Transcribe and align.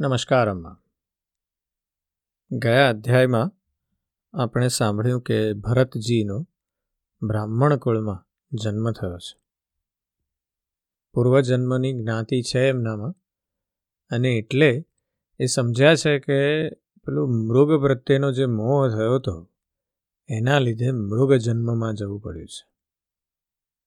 નમસ્કાર, 0.00 0.48
અમ્મા. 0.48 0.82
ગયા 2.50 2.88
અધ્યાયમાં 2.88 3.50
આપણે 4.42 4.68
સાંભળ્યું 4.68 5.22
કે 5.22 5.52
ભરતજીનો 5.52 6.46
બ્રાહ્મણ 7.22 7.76
કુળમાં 7.76 8.26
જન્મ 8.52 8.90
થયો 8.90 9.18
છે. 9.18 9.40
પૂર્વજન્મની 11.12 11.92
જ્ઞાતિ 11.92 12.42
છે 12.42 12.68
એમનામાં 12.68 13.14
અને 14.10 14.34
એટલે 14.34 14.86
એ 15.38 15.46
સમજ્યા 15.46 15.94
છે 15.94 16.18
કે 16.18 16.70
પેલું 16.70 17.28
મૃગ 17.46 17.80
પ્રત્યેનો 17.80 18.32
જે 18.32 18.46
મોહ 18.46 18.88
થયો 18.88 19.14
હતો, 19.14 19.50
એના 20.28 20.58
લીધે 20.58 20.90
મૃગ 20.90 21.34
જન્મમાં 21.34 21.94
જવું 21.94 22.20
પડ્યું 22.20 22.46
છે. 22.46 22.68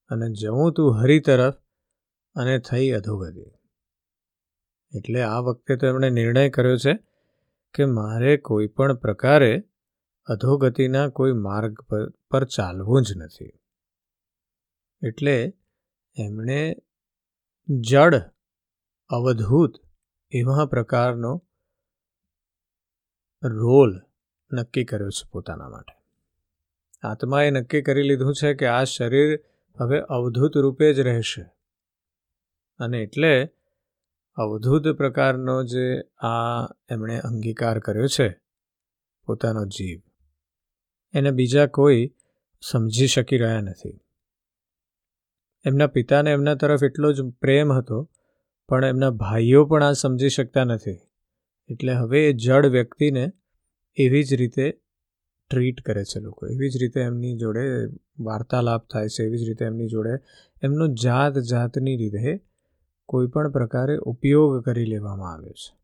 અને 0.10 0.32
જવું 0.32 0.74
તું 0.74 1.02
હરી 1.02 1.20
તરફ 1.20 1.54
અને 2.36 2.60
થઈ 2.60 2.90
અધોગતિ. 2.90 3.57
એટલે 4.96 5.22
આ 5.22 5.40
વખતે 5.40 5.76
તો 5.76 5.88
એમણે 5.88 6.10
નિર્ણય 6.10 6.50
કર્યો 6.50 6.78
છે 6.78 7.00
કે 7.74 7.86
મારે 7.86 8.38
કોઈ 8.38 8.68
પણ 8.68 8.96
પ્રકારે 8.96 9.64
અધોગતિના 10.26 11.10
કોઈ 11.10 11.32
માર્ગ 11.32 11.82
પર 12.30 12.44
ચાલવું 12.44 13.02
જ 13.02 13.18
નથી. 13.18 13.52
એટલે 15.08 15.54
એમણે 16.18 16.76
જડ, 17.70 18.16
અવધૂત 19.10 19.74
એવા 20.32 20.66
પ્રકારનો 20.66 21.46
રોલ 23.44 24.02
નક્કી 24.52 24.86
કર્યો 24.86 25.10
છે 25.10 25.30
પોતાના 25.32 25.70
માટે. 25.70 25.98
આત્માએ 27.08 27.52
નક્કી 27.52 27.82
કરી 27.82 28.02
લીધું 28.02 28.34
છે 28.34 28.54
કે 28.54 28.68
આ 28.68 28.84
શરીર 28.84 29.40
હવે 29.80 30.00
અવધૂત 30.00 30.58
રૂપે 30.58 30.94
જ 30.94 31.00
રહેશે. 31.00 31.42
અને 32.80 33.04
એટલે 33.04 33.57
અવધૂત 34.38 34.88
પ્રકારનો 34.88 35.64
જે 35.64 36.02
આ 36.20 36.66
એમણે 36.90 37.20
અંગીકાર 37.20 37.80
કર્યો 37.80 38.08
છે, 38.08 38.40
પોતાનો 39.28 39.66
જીવ, 39.66 40.02
એને 41.14 41.32
બીજા 41.32 41.66
કોઈ 41.66 42.14
સમજી 42.62 43.08
શકી 43.08 43.38
રહ્યા 43.38 43.62
નથી. 43.62 44.00
એમના 45.66 45.88
પિતાને 45.88 46.32
એમના 46.32 46.56
તરફ 46.56 46.84
એટલો 46.84 47.14
જ 47.14 47.22
પ્રેમ 47.22 47.72
હતો, 47.72 48.12
પણ 48.70 48.86
એમના 48.86 49.10
ભાઈઓ 49.10 49.66
પણ 49.66 49.84
આ 49.84 49.92
સમજી 49.92 50.30
શકતા 50.30 50.64
નથી. 50.64 51.00
એટલે 51.70 51.94
હવે 51.94 52.30
એ 52.30 52.34
જડ 52.34 52.66
વ્યક્તિને 52.66 53.32
એવી 53.96 54.24
જ 54.24 54.34
રીતે 54.34 54.82
ટ્રીટ 55.50 55.82
કરે 55.82 56.04
છે 56.04 56.20
લોકો. 56.20 56.48
એવી 56.48 56.70
જ 56.70 56.78
રીતે 56.82 57.02
એમની 57.02 57.38
જોડે 57.38 57.86
વાર્તાલાપ 58.20 58.90
થાય 58.90 59.08
છે, 59.08 59.24
એવી 59.24 59.38
જ 59.38 59.48
રીતે 59.48 59.66
એમની 59.66 59.88
જોડે 59.88 60.10
એમનો 60.64 60.88
જાત 60.88 61.38
જાતની 61.38 61.98
રીતે 61.98 62.47
કોઈ 63.08 63.28
પણ 63.28 63.52
પ્રકારે 63.52 63.98
ઉપયોગ 63.98 64.66
કરી 64.66 64.86
લેવામાં 64.86 65.34
આવ્યો 65.34 65.52
છે. 65.52 65.78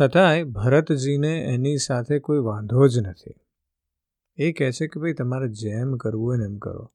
છતાંય 0.00 0.44
ભરતજીને 0.44 1.38
એની 1.38 1.78
સાથે 1.78 2.18
કોઈ 2.18 2.38
વાંધો 2.38 2.86
જ 2.86 2.98
નથી. 2.98 3.34
એ 4.36 4.52
કહે 4.52 4.72
છે 4.72 4.86
કે, 4.86 5.00
ભાઈ, 5.00 5.12
તમારે 5.12 5.48
જેમ 5.48 5.96
કરવું 5.96 6.26
હોય 6.26 6.38
એમ 6.44 6.58
કરો. 6.58 6.92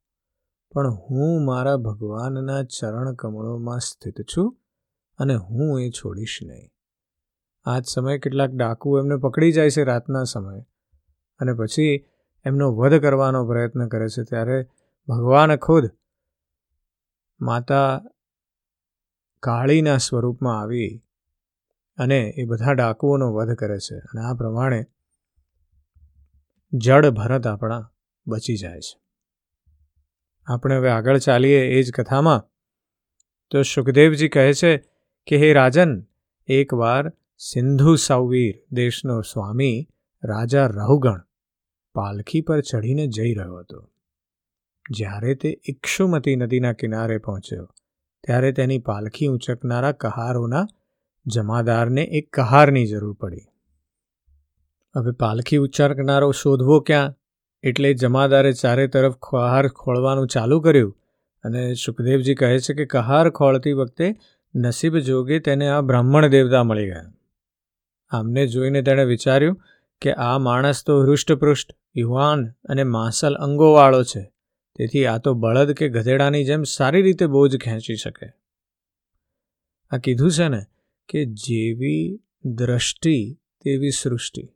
પણ 0.72 0.94
હું 0.94 1.45
મારા 1.45 1.77
ભગવાનના 1.77 2.64
ચરણ 2.64 3.14
કમળોમાં 3.14 3.80
સ્થિત 3.80 4.22
છું 4.22 4.58
અને 5.17 5.36
હું 5.36 5.81
એ 5.81 5.89
છોડીશ 5.89 6.39
નહીં. 6.44 6.69
આ 7.66 7.80
જ 7.80 7.86
સમયે 7.86 8.17
કેટલાક 8.17 8.52
ડાકુ 8.52 8.97
એમને 8.97 9.17
પકડી 9.17 9.52
જાય 9.52 9.69
છે 9.69 9.83
રાતના 9.83 10.23
સમયે 10.23 10.61
અને 11.39 11.53
પછી 11.53 12.05
એમનો 12.45 12.75
વધ 12.75 13.02
કરવાનો 13.02 13.47
પ્રયત્ન 13.47 13.88
કરે 13.88 14.09
છે. 14.09 14.23
ત્યારે 14.23 14.67
ભગવાન 15.08 15.55
ખુદ 15.55 15.89
માતા 17.42 18.03
કાળીના 19.39 19.97
સ્વરૂપમાં 19.97 20.61
આવી 20.61 21.03
અને 21.97 22.33
એ 22.38 22.45
બધા 22.45 22.73
ડાકુઓનો 22.73 23.33
વધ 23.33 23.55
કરે 23.55 23.80
છે. 23.80 23.95
અને 23.95 24.21
આ 24.21 24.33
પ્રમાણે 24.33 24.85
જડ 26.73 27.09
ભરત 27.09 27.47
આપણા 27.47 27.91
બચી 28.27 28.58
જાય 28.58 28.80
છે. 28.80 28.99
આપણે 30.47 30.76
હવે 30.76 30.89
આગળ 30.89 31.17
ચાલીએ 31.17 31.80
એ 31.80 31.81
જ 31.83 31.93
કથામાં. 31.93 32.49
તો 33.49 33.61
સુખદેવજી 33.61 34.30
કહે 34.30 34.53
છે 34.53 34.77
કે, 35.27 35.37
હે 35.37 35.53
રાજન 35.53 36.05
એકવાર 36.47 37.14
સિંધુ 37.37 37.95
સૌવીર 37.95 38.64
દેશનો 38.71 39.21
સ્વામી, 39.21 39.87
રાજા 40.23 40.67
રહુગણ 40.67 41.21
પાલખી 41.93 42.42
પર 42.42 42.61
ચઢીને 42.61 43.08
જઈ 43.08 43.33
રહ્યો 43.33 43.55
હતો. 43.55 43.89
જ્યારે 44.92 45.36
તે 45.36 45.61
ઇક્ષુમતી 45.70 46.36
નદીના 46.36 46.73
કિનારે 46.73 47.17
પહોંચ્યો 47.17 47.73
ત્યારે 48.23 48.52
તેની 48.52 48.78
પાલખી 48.78 49.28
ઉંચકનારા 49.28 49.92
કહારોના 49.92 50.67
જમાદારને 51.26 52.04
એક 52.04 52.33
કહારની 52.33 52.86
જરૂર 52.86 53.14
પડી. 53.14 53.48
હવે 54.95 55.11
પાલખી 55.11 55.58
ઉચ્ચારનારો 55.58 56.32
શોધવો 56.32 56.80
ક્યાં? 56.80 57.16
એટલે 57.64 57.94
જમાદારે 57.94 58.54
ચારે 58.54 58.88
તરફ 58.88 59.16
કહાર 59.16 59.67
ખોળવાનું 59.67 60.27
ચાલુ 60.27 60.61
કર્યું 60.61 60.98
અને 61.44 61.73
સુખદેવજી 61.73 62.36
કહે 62.36 62.60
છે 62.60 62.73
કે 62.73 62.86
કહાર 62.86 63.30
ખોળતી 63.30 63.73
વખતે 63.73 64.16
નસીબ 64.56 64.98
જોગે 64.98 65.39
તેને 65.39 65.67
આ 65.67 65.82
બ્રાહ્મણ 65.82 66.27
દેવતા 66.27 66.64
મળી 66.64 66.86
ગયા. 66.86 67.14
આમને 68.10 68.48
જોઈને 68.48 68.82
તેણે 68.82 69.04
વિચાર્યું 69.04 69.61
કે 70.02 70.14
આ 70.14 70.38
માણસ 70.38 70.83
તો 70.86 71.04
હૃષ્ટપૃષ્ટ, 71.04 71.76
યુવાન 71.95 72.48
અને 72.48 72.83
માસલ 72.83 73.33
અંગોવાળો 73.33 74.04
છે. 74.04 74.36
તેથી 74.77 75.05
આ 75.05 75.17
તો 75.17 75.33
બળદ 75.33 75.71
કે 75.71 75.89
ગધેડાની 75.89 76.45
જેમ 76.45 76.64
સારી 76.64 77.02
રીતે 77.02 77.26
બોજ 77.26 77.58
ખેંચી 77.58 77.95
શકે. 77.95 78.30
આ 79.89 79.98
કીધું 79.98 80.32
છે 80.32 80.48
ને 80.48 80.61
કે 81.10 81.26
જેવી 81.26 82.20
દ્રષ્ટિ 82.45 83.39
તેવી 83.64 83.92
સૃષ્ટિ. 83.92 84.49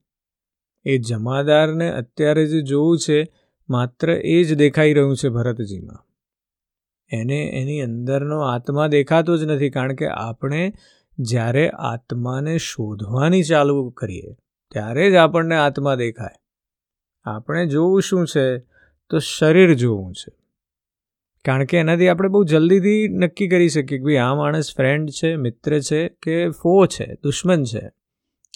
એ 0.86 0.98
જમાદારને 0.98 1.92
અત્યારે 1.92 2.46
જે 2.46 2.62
જોવું 2.62 2.98
છે, 2.98 3.34
માત્ર 3.70 4.12
એ 4.12 4.44
જ 4.44 4.56
દેખાઈ 4.56 4.94
રહ્યું 4.94 5.18
છે 5.18 5.30
ભરતજીમાં. 5.30 6.06
એને 7.09 7.52
એની 7.53 7.82
અંદરનો 7.82 8.42
આત્મા 8.42 8.88
દેખાતો 8.88 9.38
જ 9.38 9.44
નથી, 9.44 9.70
કારણ 9.70 9.96
કે 9.96 10.08
આપણે 10.08 10.74
જ્યારે 11.20 11.70
આત્માને 11.70 12.58
શોધવાની 12.58 13.44
ચાલુ 13.44 13.90
કરીએ, 13.90 14.36
ત્યારે 14.72 15.12
જ 15.12 15.14
આપણને 15.14 15.56
આત્મા 15.56 15.96
દેખાય. 15.96 16.36
આપણે 17.24 17.66
જોવું 17.66 18.02
શું 18.02 18.28
છે? 18.28 18.71
તો 19.12 19.20
શરીર 19.20 19.74
જોવું 19.74 20.14
છે. 20.14 20.34
કારણ 21.46 21.66
કે 21.66 21.78
એનાથી 21.78 22.08
આપણે 22.08 22.30
બહુ 22.30 22.44
જલ્દીથી 22.44 23.08
નક્કી 23.08 23.48
કરી 23.48 23.70
શકીએ 23.70 23.98
કે 23.98 24.04
ભાઈ 24.04 24.16
આ 24.16 24.36
માણસ 24.36 24.76
ફ્રેન્ડ 24.76 25.10
છે, 25.10 25.36
મિત્ર 25.36 25.80
છે 25.80 26.10
કે 26.10 26.50
ફો 26.50 26.86
છે, 26.86 27.18
દુશ્મન 27.24 27.64
છે. 27.64 27.92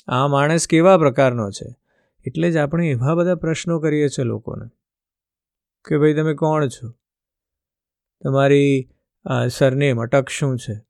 આ 0.08 0.28
માણસ 0.28 0.68
કેવા 0.68 0.98
પ્રકારનો 0.98 1.52
છે? 1.52 1.76
એટલે 2.26 2.52
જ 2.52 2.58
આપણે 2.58 2.90
એવા 2.90 3.16
બધા 3.16 3.36
પ્રશ્નો 3.36 3.80
કરીએ 3.80 4.08
છીએ 4.08 4.26
લોકોને. 4.26 4.70
કે 5.88 5.98
ભાઈ 5.98 6.14
તમે 6.14 6.34
કોણ 6.34 6.68
છો? 6.68 6.92
તમારી 8.24 8.90
સરનેમ 9.52 10.02
અટક 10.02 10.30
શું 10.30 10.58
છે? 10.58 10.82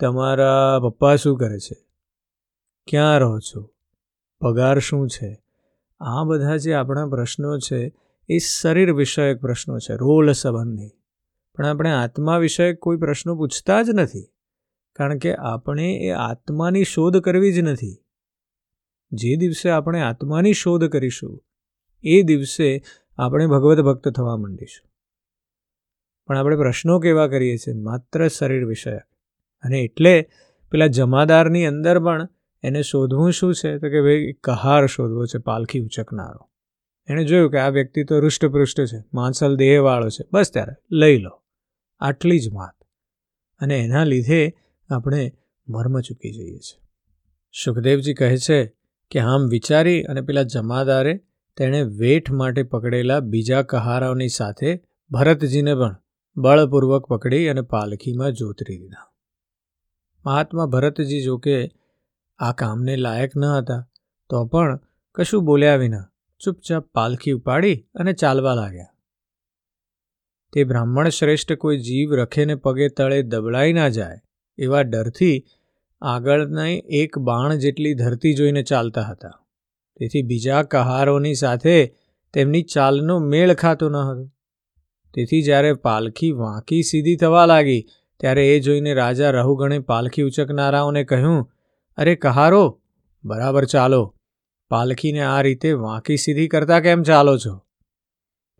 તમારા 0.00 0.80
પપ્પા 0.82 1.16
શું 1.16 1.38
કરે 1.38 1.58
છે? 1.58 1.84
ક્યાં 2.88 3.18
રહો 3.18 3.38
છો? 3.38 3.70
પગાર 4.40 4.78
શું 4.78 5.08
છે? 5.08 5.42
આ 6.00 6.24
બધા 6.24 6.56
જે 6.56 6.74
આપણા 6.74 7.06
પ્રશ્નો 7.06 7.58
છે 7.58 7.92
એ 8.28 8.38
શરીર 8.38 8.92
વિષયક 8.92 9.40
પ્રશ્નો 9.40 9.78
છે, 9.78 9.96
રોલ 9.96 10.32
સંબંધી. 10.32 10.90
પણ 11.54 11.66
આપણે 11.66 11.90
આત્મા 11.90 12.38
વિષયક 12.38 12.78
કોઈ 12.78 12.96
પ્રશ્નો 12.96 13.36
પૂછતા 13.36 13.82
જ 13.82 13.90
નથી, 13.90 14.32
કારણ 14.96 15.18
કે 15.18 15.34
આપણે 15.34 15.92
એ 15.92 16.10
આત્માની 16.10 16.84
શોધ 16.84 17.16
કરવી 17.16 17.52
જ 17.52 17.60
નથી. 17.60 18.04
જે 19.12 19.36
દિવસે 19.36 19.70
આપણે 19.70 20.00
આત્માની 20.00 20.52
શોધ 20.52 20.84
કરીશું, 20.84 21.44
એ 22.02 22.22
દિવસે 22.22 22.82
આપણે 23.18 23.46
ભગવત 23.46 23.80
ભક્ત 23.80 24.08
થવા 24.08 24.36
માંડીશું. 24.36 24.90
પણ 26.26 26.36
આપણે 26.36 26.56
પ્રશ્નો 26.56 27.00
કેવા 27.00 27.26
કરીએ 27.26 27.56
છીએ? 27.56 27.74
માત્ર 27.74 28.28
શરીર 28.28 28.64
વિષયક. 28.64 29.02
અને 29.62 29.80
એટલે 29.80 30.30
પેલા 30.70 30.86
જમાદારની 30.86 31.66
અંદર 31.66 31.98
પણ 31.98 32.28
એને 32.62 32.82
શોધવું 32.82 33.32
શું 33.32 33.54
છે? 33.54 33.78
તો 33.78 33.88
કે 33.90 34.02
ભાઈ 34.02 34.32
કહાર 34.32 34.86
શોધવો 34.86 35.26
છે, 35.26 35.38
પાલખી 35.38 35.80
ઉચકનારો. 35.80 36.51
એણે 37.08 37.24
જોયું 37.24 37.50
કે 37.50 37.58
આ 37.58 37.68
વ્યક્તિ 37.68 38.04
તો 38.04 38.16
હૃષ્ટપૃષ્ટ 38.16 38.80
છે, 38.80 39.04
માંસલ 39.14 39.56
દેહવાળો 39.56 40.08
છે. 40.08 40.24
બસ 40.32 40.50
ત્યારે, 40.52 40.72
લઈ 40.90 41.18
લો. 41.18 41.42
આટલી 42.00 42.38
જ 42.38 42.52
વાત. 42.52 42.84
અને 43.60 43.78
એના 43.78 44.04
લીધે 44.04 44.54
આપણે 44.90 45.32
મર્મ 45.68 46.00
ચૂકી 46.00 46.30
જઈએ 46.30 46.58
છીએ. 46.58 46.82
સુખદેવજી 47.64 48.14
કહે 48.14 48.36
છે 48.36 48.72
કે 49.10 49.18
આમ 49.18 49.48
વિચારી 49.48 50.02
અને 50.02 50.20
પેલા 50.20 50.42
જમાદારે 50.42 51.20
તેણે 51.56 51.82
વેઠ 51.82 52.30
માટે 52.30 52.62
પકડેલા 52.62 53.20
બીજા 53.20 53.62
કહારાઓની 53.62 54.28
સાથે 54.28 54.82
ભરતજીને 55.10 55.74
પણ 55.74 55.96
બળપૂર્વક 56.36 57.06
પકડી 57.06 57.48
અને 57.48 57.62
પાલખીમાં 57.62 58.32
જોતરી 58.32 58.78
દીધા. 58.78 59.12
મહાત્મા 60.26 60.66
ભરતજી 60.66 61.22
જોકે 61.22 61.70
આ 62.38 62.52
કામને 62.52 62.96
લાયક 62.96 63.36
ન 63.36 63.44
હતા, 63.44 63.88
તો 64.28 64.46
પણ 64.46 64.80
કશું 65.14 65.44
બોલ્યા 65.44 65.76
વિના 65.76 66.11
ચૂપચાપ 66.42 66.86
પાલખી 66.94 67.32
ઉપાડી 67.32 67.86
અને 67.94 68.12
ચાલવા 68.12 68.54
લાગ્યા. 68.54 68.86
તે 70.52 70.64
બ્રાહ્મણ 70.64 71.08
શ્રેષ્ઠ 71.08 71.52
કોઈ 71.52 71.78
જીવ 71.78 72.14
રખેને 72.14 72.54
પગે 72.54 72.88
તળે 72.88 73.22
દબડાઈ 73.22 73.72
ના 73.72 73.88
જાય, 73.88 74.18
એવા 74.58 74.82
ડરથી 74.82 75.44
આગળની 76.02 76.82
એક 76.88 77.18
બાણ 77.18 77.54
જેટલી 77.54 77.94
ધરતી 77.94 78.34
જોઈને 78.34 78.62
ચાલતા 78.62 79.02
હતા. 79.02 79.30
તેથી 79.96 80.22
બીજા 80.22 80.62
કહારોની 80.62 81.34
સાથે 81.34 81.94
તેમની 82.34 82.62
ચાલનો 82.62 83.18
મેળ 83.18 83.54
ખાતો 83.54 83.88
ન 83.88 83.96
હતો. 83.96 84.26
તેથી 85.14 85.42
જ્યારે 85.42 85.72
પાલખી 85.72 86.32
વાંકી 86.32 86.82
સીધી 86.82 87.16
થવા 87.16 87.46
લાગી, 87.46 87.86
ત્યારે 88.20 88.56
એ 88.56 88.60
જોઈને 88.60 88.94
રાજા 88.94 89.30
રહુગણે 89.30 89.78
પાલખી 89.78 90.22
ઉચકનારાઓને 90.22 91.04
કહ્યું, 91.04 91.52
અરે 91.96 92.14
કહારો, 92.14 92.80
બરાબર 93.24 93.64
ચાલો. 93.64 94.16
પાલખીને 94.72 95.20
આ 95.20 95.40
રીતે 95.40 95.72
વાંકી 95.72 96.16
સીધી 96.16 96.48
કરતા 96.48 96.80
કેમ 96.80 97.02
ચાલો 97.02 97.38
છો? 97.38 97.62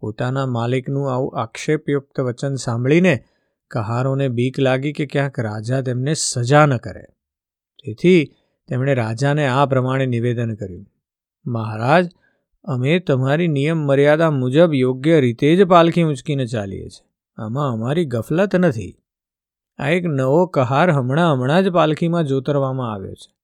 પોતાના 0.01 0.47
માલિકનું 0.47 1.15
આવું 1.15 1.41
આક્ષેપયુક્ત 1.41 2.21
વચન 2.21 2.55
સાંભળીને 2.55 3.25
કહારોને 3.71 4.29
બીક 4.29 4.61
લાગી 4.61 4.93
કે 4.93 5.07
ક્યાંક 5.07 5.41
રાજા 5.41 5.81
તેમને 5.81 6.15
સજા 6.15 6.67
ન 6.67 6.77
કરે. 6.77 7.03
તેથી 7.85 8.35
તેમણે 8.69 8.95
રાજાને 8.95 9.47
આ 9.47 9.67
પ્રમાણે 9.67 10.07
નિવેદન 10.07 10.55
કર્યું. 10.55 10.87
મહારાજ, 11.47 12.11
અમે 12.65 12.99
તમારી 12.99 13.49
નિયમ 13.49 13.79
મર્યાદા 13.79 14.31
મુજબ 14.31 14.75
યોગ્ય 14.75 15.21
રીતે 15.21 15.57
જ 15.57 15.65
પાલખી 15.65 16.03
ઉંચકીને 16.03 16.47
ચાલીએ 16.47 16.89
છીએ. 16.89 17.09
આમાં 17.37 17.73
અમારી 17.73 18.05
ગફલત 18.05 18.57
નથી. 18.57 18.97
આ 19.79 19.89
એક 19.89 20.05
નવો 20.05 20.47
કહાર 20.47 20.91
હમણાં 20.91 21.33
હમણાં 21.33 21.65
જ 21.65 21.71
પાલખીમાં 21.71 22.25
જોતરવામાં 22.25 22.93
આવ્યો 22.93 23.15
છે. 23.15 23.42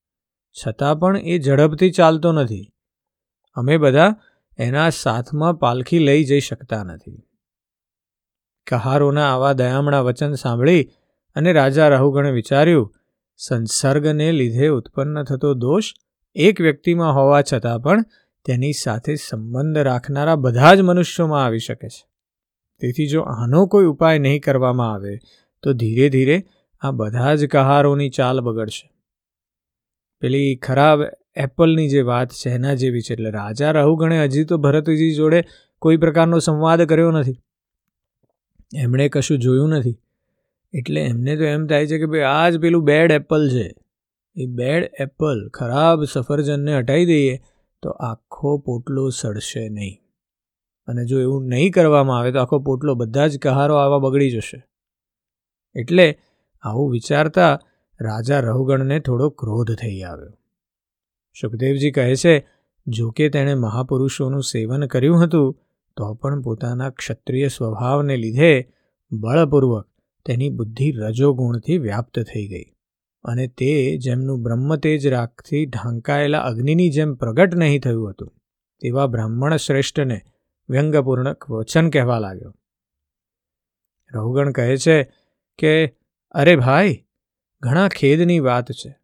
છતાં 0.67 0.99
પણ 0.99 1.17
એ 1.17 1.39
ઝડપથી 1.39 1.91
ચાલતો 1.91 2.31
નથી. 2.31 2.71
અમે 3.53 3.77
બધા 3.77 4.15
એના 4.57 4.89
સાથમાં 4.89 5.53
પાલખી 5.53 5.99
લઈ 5.99 6.23
જઈ 6.23 6.39
શકતા 6.39 6.83
નથી. 6.83 7.25
કહારોના 8.67 9.33
આવા 9.33 9.53
દયામણા 9.53 10.01
વચન 10.01 10.33
સાંભળી 10.33 10.89
અને 11.35 11.53
રાજા 11.53 11.87
રાહુગણે 11.87 12.31
વિચાર્યું, 12.31 12.95
સંસર્ગને 13.37 14.31
લીધે 14.31 14.67
ઉત્પન્ન 14.67 15.23
થતો 15.23 15.53
દોષ 15.53 15.93
એક 16.35 16.61
વ્યક્તિમાં 16.61 17.13
હોવા 17.13 17.41
છતાં 17.41 17.79
પણ 17.79 18.01
તેની 18.45 18.73
સાથે 18.73 19.15
સંબંધ 19.15 19.77
રાખનારા 19.77 20.35
બધા 20.35 20.75
જ 20.75 20.81
મનુષ્યોમાં 20.81 21.45
આવી 21.45 21.59
શકે 21.59 21.87
છે. 21.87 22.07
તેથી 22.79 23.07
જો 23.07 23.21
આનો 23.21 23.67
કોઈ 23.67 23.85
ઉપાય 23.85 24.19
નહીં 24.19 24.41
કરવામાં 24.41 24.93
આવે, 24.93 25.19
તો 25.63 25.73
ધીરે 25.73 26.09
ધીરે 26.09 26.43
આ 26.79 26.91
બધા 26.91 27.35
જ 27.35 27.47
કહારોની 27.47 28.09
ચાલ 28.09 28.41
બગડશે. 28.41 28.98
પેલી 30.19 30.55
ખરાબ 30.55 30.99
એપલની 31.35 31.89
જે 31.89 32.01
વાત 32.01 32.31
છે 32.31 32.49
એના 32.49 32.73
જેવી 32.73 33.01
છે? 33.01 33.13
એટલે 33.13 33.31
રાજા 33.31 33.71
રાહુગણે 33.71 34.23
હજી 34.23 34.43
તો 34.43 34.57
ભરતજી 34.57 35.15
જોડે 35.15 35.43
કોઈ 35.79 35.97
પ્રકારનો 35.97 36.39
સંવાદ 36.39 36.81
કર્યો 36.81 37.11
નથી. 37.11 37.41
એમણે 38.75 39.09
કશું 39.09 39.39
જોયું 39.39 39.69
નથી. 39.69 39.99
એટલે 40.73 41.01
એમને 41.01 41.35
તો 41.35 41.43
એમ 41.43 41.67
થાય 41.67 41.87
છે 41.87 41.97
કે 41.97 42.05
ભાઈ, 42.05 42.21
આ 42.21 42.49
જ 42.49 42.59
પેલું 42.59 42.83
બેડ 42.83 43.11
એપલ 43.11 43.49
છે. 43.49 43.73
એ 44.35 44.45
બેડ 44.45 44.91
એપલ 44.99 45.49
ખરાબ 45.49 46.03
સફરજનને 46.03 46.77
હટાવી 46.77 47.05
દઈએ 47.05 47.39
તો 47.81 47.89
આખો 47.89 48.57
પોટલો 48.57 49.09
સડશે 49.09 49.69
નહીં. 49.69 49.99
અને 50.87 51.05
જો 51.05 51.19
એવું 51.19 51.47
નહીં 51.47 51.71
કરવામાં 51.71 52.19
આવે 52.19 52.31
તો 52.31 52.39
આખો 52.39 52.59
પોટલો 52.59 52.95
બધા 52.95 53.27
જ 53.27 53.39
કહારો 53.39 53.75
આવા 53.75 53.99
બગડી 53.99 54.29
જશે. 54.31 54.63
એટલે 55.75 56.19
આવું 56.61 56.91
વિચારતા 56.91 57.59
રાજા 58.01 58.39
રહુગણને 58.39 58.99
થોડો 58.99 59.29
ક્રોધ 59.29 59.75
થઈ 59.75 60.01
આવ્યો. 60.01 60.33
સુખદેવજી 61.41 61.91
કહે 61.91 62.15
છે, 62.15 62.47
જો 62.87 63.09
કે 63.09 63.29
તેણે 63.29 63.53
મહાપુરુષોનું 63.53 64.43
સેવન 64.43 64.85
કર્યું 64.85 65.23
હતું, 65.23 65.61
તો 65.97 66.13
પણ 66.13 66.41
પોતાના 66.41 66.89
ક્ષત્રિય 66.89 67.47
સ્વભાવને 67.47 68.17
લીધે 68.17 68.67
બળપૂર્વક 69.11 69.87
તેની 70.25 70.49
બુદ્ધિ 70.49 70.91
રજોગુણથી 70.91 71.77
વ્યાપ્ત 71.77 72.19
થઈ 72.19 72.47
ગઈ 72.47 72.63
અને 73.23 73.47
તે 73.47 73.97
જેમનું 73.97 74.43
બ્રહ્મતેજ 74.43 75.07
રાખથી 75.07 75.65
ઢાંકાયેલા 75.65 76.39
અગ્નિની 76.39 76.89
જેમ 76.89 77.13
પ્રગટ 77.13 77.55
નહીં 77.55 77.81
થયું 77.81 78.09
હતું, 78.09 78.33
તેવા 78.81 79.07
બ્રાહ્મણ 79.07 79.55
શ્રેષ્ઠને 79.55 80.21
વ્યંગપૂર્ણ 80.69 81.35
વચન 81.49 81.89
કહેવા 81.89 82.19
લાગ્યો. 82.19 82.55
રહુગણ 84.13 84.51
કહે 84.51 84.77
છે 84.77 85.03
કે, 85.59 85.95
અરે 86.31 86.55
ભાઈ 86.55 87.05
ઘણા 87.61 87.87
ખેદની 87.87 88.39
વાત 88.39 88.71
છે. 88.71 88.99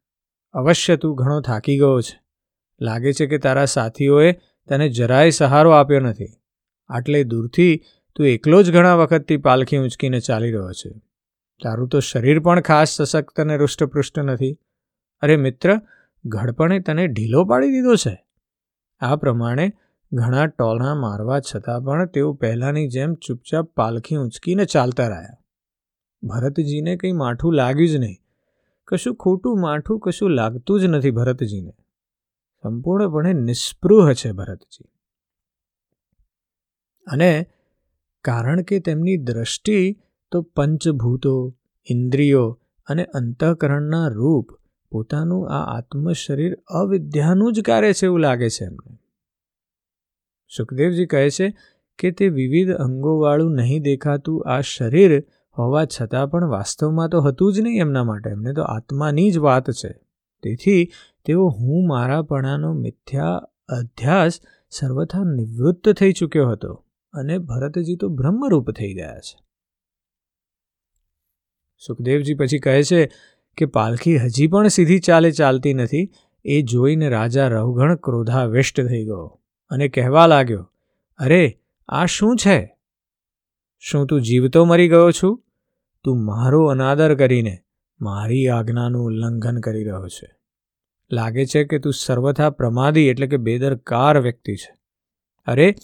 અવશ્ય 0.53 0.97
તું 0.97 1.15
ઘણો 1.15 1.41
થાકી 1.41 1.75
ગયો 1.75 2.01
છે. 2.01 2.23
લાગે 2.81 3.13
છે 3.13 3.25
કે 3.25 3.37
તારા 3.37 3.65
સાથીઓએ 3.65 4.31
તને 4.67 4.89
જરાય 4.89 5.29
સહારો 5.29 5.71
આપ્યો 5.71 5.99
નથી. 5.99 6.27
આટલે 6.87 7.23
દૂરથી 7.23 7.83
તું 8.15 8.27
એકલો 8.27 8.63
જ 8.63 8.73
ઘણા 8.73 8.95
વખતથી 8.95 9.37
પાલખી 9.37 9.77
ઊંચકીને 9.77 10.19
ચાલી 10.19 10.51
રહ્યો 10.51 10.71
છે. 10.71 11.01
તારું 11.63 11.87
તો 11.87 11.99
શરીર 11.99 12.39
પણ 12.39 12.61
ખાસ 12.61 13.01
સશક્ત 13.01 13.39
અને 13.39 13.57
રૂષ્ટપૃષ્ટ 13.57 14.19
નથી. 14.19 14.57
અરે 15.21 15.37
મિત્ર 15.37 15.81
ઘડપણે 16.25 16.79
તને 16.79 17.07
ઢીલો 17.07 17.45
પાડી 17.45 17.71
દીધો 17.71 17.95
છે. 17.95 18.25
આ 18.99 19.15
પ્રમાણે 19.15 19.73
ઘણા 20.13 20.45
ટોળા 20.45 20.95
મારવા 20.95 21.39
છતાં 21.39 21.81
પણ 21.81 22.05
તેઓ 22.05 22.33
પહેલાંની 22.33 22.87
જેમ 22.87 23.13
ચૂપચાપ 23.13 23.65
પાલખી 23.65 24.15
ઊંચકીને 24.15 24.65
ચાલતા 24.65 25.07
રહ્યા. 25.07 25.29
ભરતજીને 26.23 26.95
કંઈ 26.95 27.11
માઠું 27.11 27.53
લાગ્યું 27.53 27.89
જ 27.89 27.95
નહીં. 27.95 28.17
કશું 28.87 29.15
ખોટું 29.15 29.61
માઠું 29.61 29.99
કશું 29.99 30.29
લાગતું 30.29 30.79
જ 30.79 30.85
નથી 30.85 31.11
ભરતજીને. 31.11 31.71
સંપૂર્ણપણે 32.61 33.33
નિસ્પૃહ 33.33 34.13
છે 34.13 34.31
ભરતજી. 34.31 34.85
અને 37.07 37.45
કારણ 38.23 38.61
કે 38.61 38.79
તેમની 38.79 39.17
દ્રષ્ટિ 39.17 40.01
તો 40.31 40.41
પંચભૂતો, 40.41 41.57
ઇન્દ્રિયો 41.89 42.61
અને 42.87 43.05
અંતઃકરણના 43.05 44.07
રૂપ 44.07 44.47
પોતાનું 44.91 45.49
આ 45.49 45.77
આત્મશરીર 45.77 46.55
અવિદ્યાનું 46.55 47.53
જ 47.53 47.61
કાર્ય 47.61 47.93
છે 47.93 48.05
એવું 48.05 48.19
લાગે 48.19 48.49
છે 48.49 48.65
એમને. 48.65 48.97
સુખદેવજી 50.57 51.05
કહે 51.05 51.29
છે 51.29 51.57
કે 51.99 52.11
તે 52.11 52.29
વિવિધ 52.29 52.69
અંગોવાળું 52.69 53.55
નહીં 53.55 53.81
દેખાતું 53.81 54.43
આ 54.47 54.61
શરીર 54.61 55.23
હોવા 55.57 55.85
છતાં 55.85 56.27
પણ 56.27 56.45
વાસ્તવમાં 56.45 57.09
તો 57.09 57.21
હતું 57.21 57.53
જ 57.53 57.59
નહીં 57.59 57.79
એમના 57.79 58.03
માટે. 58.03 58.29
એમને 58.29 58.53
તો 58.53 58.61
આત્માની 58.61 59.31
જ 59.31 59.37
વાત 59.37 59.71
છે. 59.71 59.93
તેથી 60.43 60.91
તેઓ 61.25 61.47
હું 61.47 61.87
મારાપણાનો 61.87 62.73
મિથ્યા 62.73 63.41
અધ્યાસ 63.67 64.39
સર્વથા 64.69 65.23
નિવૃત્ત 65.23 65.89
થઈ 65.89 66.11
ચૂક્યો 66.11 66.49
હતો 66.49 66.85
અને 67.13 67.37
ભરતજી 67.37 67.95
તો 67.95 68.09
બ્રહ્મરૂપ 68.09 68.71
થઈ 68.71 68.93
ગયા 68.93 69.19
છે. 69.19 69.45
સુખદેવજી 71.87 72.33
પછી 72.33 72.59
કહે 72.59 72.83
છે 72.83 73.11
કે 73.57 73.65
પાલખી 73.65 74.17
હજી 74.17 74.47
પણ 74.47 74.67
સીધી 74.67 74.99
ચાલે 74.99 75.31
ચાલતી 75.31 75.73
નથી. 75.73 76.11
એ 76.45 76.61
જોઈને 76.61 77.09
રાજા 77.09 77.47
રવગણ 77.47 77.95
ક્રોધાવિષ્ટ 77.95 78.81
થઈ 78.81 79.03
ગયો 79.03 79.41
અને 79.69 79.87
કહેવા 79.87 80.27
લાગ્યો, 80.27 80.71
અરે, 81.17 81.59
આ 81.87 82.05
શું 82.05 82.35
છે? 82.35 82.77
શું 83.79 84.07
તું 84.07 84.21
જીવતો 84.21 84.65
મરી 84.65 84.89
ગયો 84.89 85.11
છું? 85.11 85.44
તું 86.05 86.25
મારો 86.25 86.65
અનાદર 86.65 87.15
કરીને 87.15 87.57
મારી 88.01 88.47
આજ્ઞાનું 88.47 89.05
ઉલ્લંઘન 89.05 89.59
કરી 89.59 89.83
રહ્યો 89.83 90.07
છે. 90.07 90.35
લાગે 91.11 91.45
છે 91.45 91.63
કે 91.63 91.79
તું 91.79 91.93
સર્વથા 91.93 92.49
પ્રમાદી 92.49 93.07
એટલે 93.07 93.27
કે 93.27 93.37
બેદરકાર 93.37 94.19
વ્યક્તિ 94.19 94.55
છે. 94.55 94.75
અરે, 95.45 95.75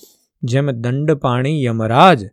જેમ 0.43 0.71
દંડ 0.71 1.11
પાણી 1.11 1.63
યમરાજ 1.63 2.29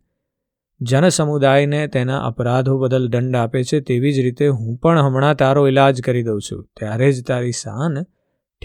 જનસમુદાયને 0.80 1.86
તેના 1.86 2.26
અપરાધો 2.26 2.78
બદલ 2.78 3.08
દંડ 3.08 3.36
આપે 3.36 3.62
છે, 3.62 3.80
તેવી 3.80 4.12
જ 4.12 4.18
રીતે 4.18 4.48
હું 4.48 4.76
પણ 4.76 4.98
હમણાં 4.98 5.36
તારો 5.36 5.68
ઇલાજ 5.68 6.02
કરી 6.02 6.22
દઉં 6.22 6.40
છું. 6.40 6.68
ત્યારે 6.76 7.12
જ 7.12 7.26
તારી 7.26 7.52
શાન 7.52 8.02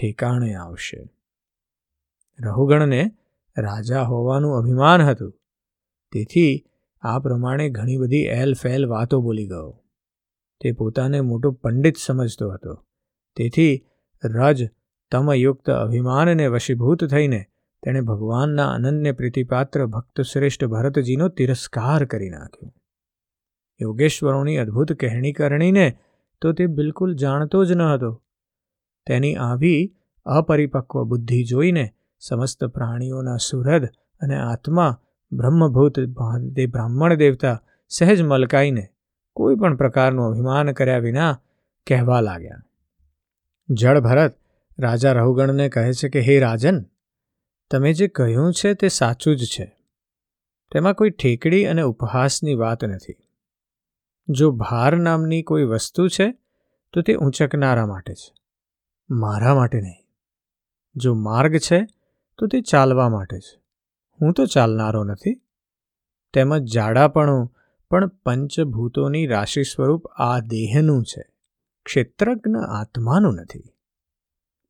ઠેકાણે 0.00 0.54
આવશે. 0.54 1.10
રહુગણને 2.40 3.10
રાજા 3.58 4.02
હોવાનું 4.02 4.58
અભિમાન 4.58 5.02
હતું. 5.02 5.32
તેથી 6.12 6.64
આ 7.04 7.18
પ્રમાણે 7.18 7.70
ઘણી 7.70 7.96
બધી 7.96 8.16
એલ 8.16 8.54
ફેલ 8.54 8.86
વાતો 8.86 9.20
બોલી 9.20 9.46
ગયો. 9.46 9.84
તે 10.60 10.72
પોતાને 10.72 11.20
મોટો 11.20 11.50
પંડિત 11.50 11.94
સમજતો 11.96 12.50
હતો. 12.50 12.86
તેથી 13.36 13.86
રજ 14.24 14.68
તમયુક્ત 15.10 15.70
અભિમાનને 15.70 16.46
વશીભૂત 16.46 17.04
થઈને 17.04 17.44
તેણે 17.82 18.00
ભગવાનના 18.00 18.72
અનન્ય 18.72 19.12
પ્રીતિપાત્ર 19.12 19.86
ભક્ત 19.86 20.20
શ્રેષ્ઠ 20.20 20.64
ભરતજીનો 20.64 21.28
તિરસ્કાર 21.28 22.04
કરી 22.04 22.30
નાખ્યો. 22.30 22.72
યોગેશ્વરોની 23.82 24.56
અદ્ભુત 24.56 24.92
કહેણી 24.92 25.32
કરણીને 25.32 25.98
તો 26.40 26.52
તે 26.52 26.66
બિલકુલ 26.66 27.14
જાણતો 27.14 27.64
જ 27.64 27.72
ન 27.72 27.82
હતો. 27.82 28.22
તેની 29.06 29.36
આવી 29.36 29.96
અપરિપક્વ 30.24 31.04
બુદ્ધિ 31.04 31.44
જોઈને 31.44 31.90
સમસ્ત 32.20 32.64
પ્રાણીઓના 32.64 33.36
સુહૃદ 33.36 33.86
અને 34.20 34.36
આત્મા 34.36 35.00
બ્રહ્મભૂત 35.34 36.00
તે 36.56 36.66
બ્રાહ્મણ 36.66 37.14
દેવતા 37.14 37.62
સહેજ 37.88 38.22
મલકાઈને 38.22 38.88
કોઈ 39.32 39.56
પણ 39.56 39.76
પ્રકારનું 39.76 40.26
અભિમાન 40.26 40.72
કર્યા 40.72 40.98
વિના 40.98 41.40
કહેવા 41.86 42.20
લાગ્યા. 42.20 42.62
જળ 43.70 44.00
ભરત 44.00 44.38
રાજા 44.78 45.12
રહુગણને 45.12 45.68
કહે 45.68 45.92
છે 45.92 46.08
કે, 46.08 46.20
હે 46.20 46.38
રાજન, 46.38 46.84
તમે 47.70 47.92
જે 47.92 48.08
કહ્યું 48.08 48.52
છે 48.52 48.74
તે 48.74 48.88
સાચું 48.88 49.36
જ 49.36 49.44
છે. 49.44 49.76
તેમાં 50.72 50.94
કોઈ 50.94 51.10
ઠેકડી 51.10 51.64
અને 51.64 51.82
ઉપહાસની 51.82 52.54
વાત 52.54 52.84
નથી. 52.84 53.16
જો 54.28 54.50
ભાર 54.50 54.96
નામની 54.96 55.42
કોઈ 55.42 55.62
વસ્તુ 55.62 56.08
છે, 56.08 56.34
તો 56.92 57.02
તે 57.02 57.14
ઊંચકનારા 57.14 57.86
માટે 57.86 58.14
છે. 58.14 58.34
મારા 59.10 59.54
માટે 59.54 59.80
નહીં. 59.80 60.06
જો 60.96 61.14
માર્ગ 61.14 61.56
છે, 61.56 61.86
તો 62.38 62.46
તે 62.46 62.60
ચાલવા 62.60 63.08
માટે 63.08 63.40
છે. 63.40 63.63
હું 64.20 64.32
તો 64.32 64.46
ચાલનારો 64.46 65.04
નથી. 65.04 65.42
તેમજ 66.32 66.62
જાડાપણું 66.62 67.56
પણ 67.90 68.06
પંચભૂતોની 68.06 69.26
રાશિ 69.26 69.62
સ્વરૂપ 69.62 70.06
આ 70.06 70.40
દેહનું 70.40 71.04
છે. 71.04 71.22
ક્ષેત્રજ્ઞ 71.84 72.56
આત્માનું 72.56 73.34
નથી. 73.34 73.76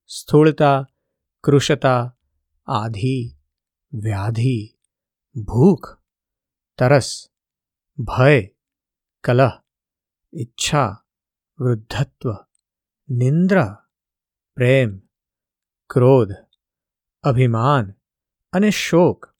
સ્થૂળતા, 0.06 0.86
કૃશતા, 1.44 2.16
આધિ, 2.66 3.30
વ્યાધિ, 3.92 4.78
ભૂખ, 5.44 5.98
તરસ, 6.78 7.28
ભય, 7.98 8.48
કલહ, 9.24 9.62
ઈચ્છા, 10.34 11.04
વૃદ્ધત્વ, 11.58 12.34
નિંદ્રા, 13.08 13.86
પ્રેમ, 14.54 15.00
ક્રોધ, 15.90 16.32
અભિમાન 17.22 17.94
અને 18.52 18.70
શોક 18.70 19.33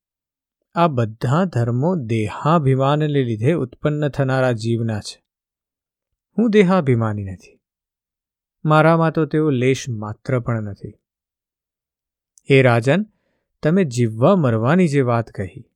આ 0.75 0.88
બધા 0.88 1.45
ધર્મો 1.45 1.97
દેહાભિમાનને 1.97 3.07
લીધે 3.07 3.52
ઉત્પન્ન 3.52 4.09
થનારા 4.09 4.52
જીવના 4.52 5.00
છે. 5.00 5.25
હું 6.38 6.50
દેહાભિમાની 6.50 7.25
નથી. 7.25 7.61
મારામાં 8.64 9.12
તો 9.12 9.26
તેઓ 9.26 9.50
લેશ 9.50 9.88
માત્ર 9.88 10.40
પણ 10.40 10.62
નથી. 10.62 10.88
હે 12.50 12.62
રાજન, 12.62 13.07
તમે 13.62 13.85
જીવવા 13.85 14.37
મરવાની 14.37 14.88
જે 14.88 15.00
વાત 15.00 15.31
કહી, 15.31 15.71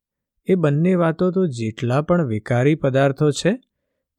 એ 0.46 0.54
બંને 0.54 0.94
વાતો 0.94 1.30
તો 1.30 1.46
જેટલા 1.46 2.02
પણ 2.02 2.26
વિકારી 2.26 2.74
પદાર્થો 2.74 3.30
છે, 3.30 3.60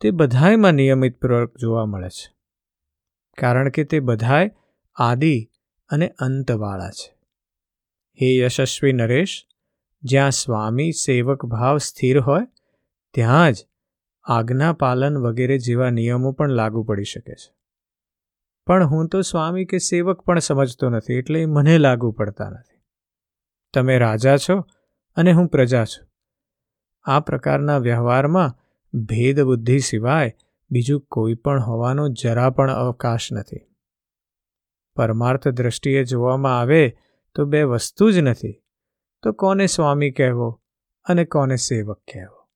તે 0.02 0.12
બધાયમાં 0.12 0.72
નિયમિતપૂર્વક 0.72 1.58
જોવા 1.58 1.86
મળે 1.86 2.10
છે. 2.10 2.36
કારણ 3.42 3.70
કે 3.70 3.84
તે 3.84 4.00
બધાય 4.00 4.52
આદિ 4.96 5.50
અને 5.90 6.08
અંતવાળા 6.10 6.90
છે. 6.90 7.18
હે 8.22 8.38
યશસ્વી 8.38 8.94
નરેશ 8.94 9.46
જ્યાં 10.02 10.32
સ્વામી 10.32 10.92
સેવક 10.92 11.46
ભાવ 11.46 11.78
સ્થિર 11.78 12.20
હોય, 12.20 12.48
ત્યાં 13.14 13.52
જ 13.52 13.68
આજ્ઞા 14.24 14.74
પાલન 14.74 15.18
વગેરે 15.18 15.58
જેવા 15.58 15.90
નિયમો 15.90 16.32
પણ 16.32 16.50
લાગુ 16.50 16.84
પડી 16.84 17.04
શકે 17.04 17.34
છે. 17.34 17.54
પણ 18.66 18.86
હું 18.86 19.08
તો 19.08 19.22
સ્વામી 19.22 19.66
કે 19.66 19.78
સેવક 19.78 20.22
પણ 20.22 20.40
સમજતો 20.40 20.90
નથી, 20.90 21.14
એટલે 21.14 21.46
મને 21.46 21.78
લાગુ 21.78 22.12
પડતા 22.12 22.50
નથી. 22.50 22.82
તમે 23.74 23.98
રાજા 23.98 24.38
છો 24.38 24.60
અને 25.16 25.32
હું 25.32 25.48
પ્રજા 25.48 25.86
છું. 25.86 26.10
આ 27.04 27.20
પ્રકારના 27.20 27.78
વ્યવહારમાં 27.78 28.56
ભેદબુદ્ધિ 28.94 29.80
સિવાય 29.80 30.38
બીજું 30.72 31.02
કોઈ 31.02 31.34
પણ 31.34 31.62
હોવાનો 31.62 32.10
જરા 32.10 32.50
પણ 32.50 32.72
અવકાશ 32.72 33.32
નથી. 33.32 33.60
પરમાર્થ 34.96 35.48
દ્રષ્ટિએ 35.48 36.04
જોવામાં 36.04 36.60
આવે 36.60 36.98
તો 37.36 37.46
બે 37.46 37.64
વસ્તુ 37.64 38.12
જ 38.12 38.20
નથી. 38.20 38.64
તો 39.24 39.32
કોને 39.32 39.66
સ્વામી 39.66 40.12
કહેવો 40.12 40.62
અને 41.06 41.26
કોને 41.26 41.56
સેવક 41.56 41.98
કહેવો? 41.98 42.48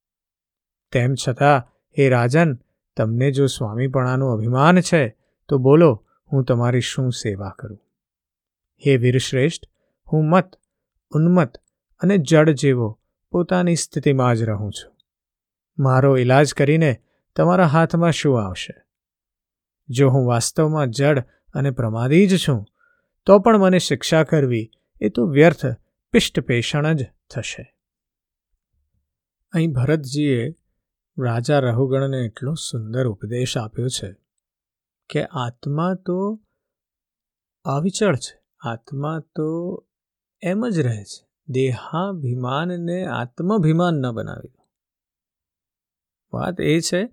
તેમ 0.91 1.13
છતાં, 1.27 1.59
હે 1.97 2.09
રાજન, 2.09 2.55
તમને 2.97 3.31
જો 3.31 3.45
સ્વામીપણાનું 3.45 4.33
અભિમાન 4.33 4.79
છે, 4.79 5.17
તો 5.49 5.57
બોલો, 5.57 6.05
હું 6.31 6.43
તમારી 6.43 6.79
શું 6.79 7.11
સેવા 7.11 7.49
કરું? 7.49 7.79
હે 8.87 8.97
વીરશ્રેષ્ઠ, 8.97 9.67
હું 10.13 10.29
મત, 10.29 10.51
ઉન્મત 11.09 11.57
અને 11.99 12.17
જડ 12.17 12.49
જેવો 12.49 12.99
પોતાની 13.31 13.75
સ્થિતિમાં 13.75 14.35
જ 14.35 14.43
રહું 14.43 14.71
છું. 14.71 14.95
મારો 15.79 16.17
ઈલાજ 16.17 16.53
કરીને 16.53 17.01
તમારા 17.35 17.65
હાથમાં 17.65 18.11
શું 18.11 18.45
આવશે? 18.45 18.75
જો 19.89 20.09
હું 20.09 20.27
વાસ્તવમાં 20.27 20.89
જડ 20.89 21.19
અને 21.53 21.71
પ્રમાદી 21.71 22.27
જ 22.27 22.47
છું, 22.47 22.65
તો 23.25 23.39
પણ 23.39 23.57
મને 23.57 23.79
શિક્ષા 23.79 24.23
કરવી 24.23 24.71
એ 25.01 25.09
તો 25.09 25.25
વ્યર્થ 25.27 25.65
પિષ્ટપેષણ 26.13 26.93
જ 26.93 27.05
થશે. 27.29 27.75
અહીં 29.51 29.71
ભરતજીએ 29.71 30.55
રાજા 31.17 31.59
રહુગણને 31.59 32.17
એટલો 32.17 32.53
સુંદર 32.53 33.07
ઉપદેશ 33.07 33.57
આપ્યો 33.57 33.87
છે 33.87 34.15
કે 35.09 35.25
આત્મા 35.25 35.93
તો 35.93 36.41
અવિચળ 37.63 38.15
છે. 38.15 38.43
આત્મા 38.59 39.19
તો 39.35 39.47
એમ 40.41 40.69
જ 40.69 40.79
રહે 40.79 41.03
છે. 41.03 41.27
દેહાભિમાનને 41.47 43.05
આત્માભિમાન 43.05 43.93
ન 43.93 44.11
બનાવી. 44.11 44.53
વાત 46.33 46.61
એ 46.61 46.79
છે 46.79 47.09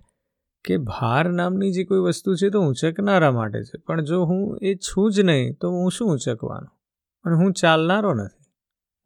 કે 0.64 0.76
ભાર 0.76 1.30
નામની 1.30 1.72
જે 1.72 1.84
કોઈ 1.84 1.98
વસ્તુ 1.98 2.34
છે 2.34 2.50
તો 2.50 2.60
ઊંચકનારા 2.60 3.32
માટે 3.32 3.64
છે. 3.64 3.78
પણ 3.78 4.04
જો 4.04 4.24
હું 4.24 4.58
એ 4.62 4.74
છું 4.74 5.12
જ 5.12 5.20
નહીં 5.20 5.54
તો 5.54 5.70
હું 5.70 5.90
શું 5.90 6.10
ઊંચકવાનો 6.10 6.68
અને 7.24 7.36
હું 7.36 7.52
ચાલનારો 7.52 8.14
નથી. 8.14 8.39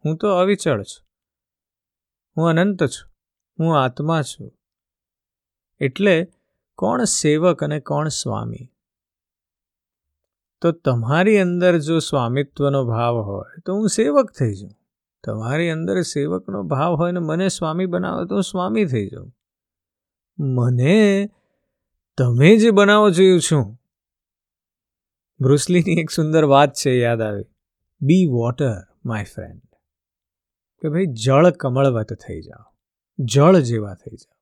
હું 0.05 0.17
તો 0.17 0.29
અવિચળ 0.29 0.83
છું. 0.83 1.07
હું 2.37 2.49
અનંત 2.49 2.85
છું. 2.85 3.13
હું 3.59 3.83
આત્મા 3.83 4.23
છું. 4.23 4.59
એટલે 5.81 6.33
કોણ 6.75 7.05
સેવક 7.05 7.65
અને 7.65 7.81
કોણ 7.81 8.09
સ્વામી? 8.09 8.73
તો 10.61 10.73
તમારી 10.73 11.39
અંદર 11.39 11.79
જો 11.79 11.99
સ્વામિત્વનો 11.99 12.85
ભાવ 12.85 13.17
હોય 13.17 13.61
તો 13.67 13.75
હું 13.75 13.89
સેવક 13.89 14.33
થઈ 14.33 14.55
જાઉં. 14.55 14.73
તમારી 15.25 15.71
અંદર 15.71 16.01
સેવકનો 16.01 16.63
ભાવ 16.63 16.95
હોય 16.95 17.13
ને 17.13 17.21
મને 17.21 17.49
સ્વામી 17.49 17.87
બનાવો 17.87 18.25
તો 18.25 18.35
હું 18.35 18.43
સ્વામી 18.43 18.85
થઈ 18.85 19.09
જાઉં. 19.09 19.33
મને 20.39 21.31
તમે 22.19 22.57
જે 22.57 22.71
બનાવો 22.71 23.11
જોયું 23.11 23.41
છું. 23.41 23.79
બ્રુસલીની 25.41 26.01
એક 26.01 26.11
સુંદર 26.11 26.45
વાત 26.45 26.73
છે, 26.73 26.91
યાદ 26.91 27.21
આવી. 27.21 27.45
બી 28.01 28.27
વોટર 28.27 28.73
માય 29.05 29.25
ફ્રેન્ડ 29.25 29.63
કે 30.81 30.89
ભાઈ 30.89 31.07
જળ 31.07 31.51
કમળવત 31.51 32.13
થઈ 32.13 32.41
જાઓ. 32.41 32.75
જળ 33.19 33.59
જેવા 33.59 33.95
થઈ 33.95 34.17
જાઓ. 34.17 34.35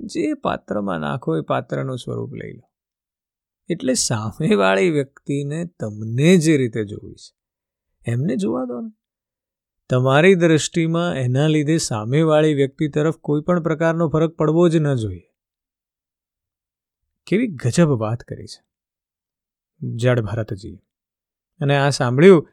જે 0.00 0.34
પાત્રમાં 0.34 0.98
નાખો 0.98 1.36
એ 1.36 1.40
પાત્રનું 1.40 1.98
સ્વરૂપ 1.98 2.34
લઈ 2.34 2.52
લો. 2.52 2.70
એટલે 3.68 3.94
સામેવાળી 3.94 4.90
વ્યક્તિને 4.90 5.64
તમને 5.64 6.36
જે 6.36 6.56
રીતે 6.56 6.84
જોવી 6.84 7.14
છે, 7.14 7.36
એમને 8.06 8.36
જોવા 8.36 8.64
દો 8.64 8.80
ને. 8.80 8.92
તમારી 9.90 10.34
દ્રષ્ટિમાં 10.34 11.14
એના 11.14 11.46
લીધે 11.46 11.76
સામેવાળી 11.76 12.54
વ્યક્તિ 12.54 12.88
તરફ 12.88 13.16
કોઈ 13.16 13.40
પણ 13.40 13.62
પ્રકારનો 13.62 14.08
ફરક 14.08 14.30
પડવો 14.30 14.68
જ 14.68 14.76
ન 14.76 14.94
જોઈએ. 14.94 15.30
કેવી 17.26 17.46
ગજબ 17.46 17.88
વાત 17.88 18.20
કરી 18.20 18.46
છે. 18.46 18.64
જડ 19.96 20.20
ભરતજી. 20.20 20.80
અને 21.60 21.76
આ 21.76 21.90
સાંભળ્યું 21.90 22.48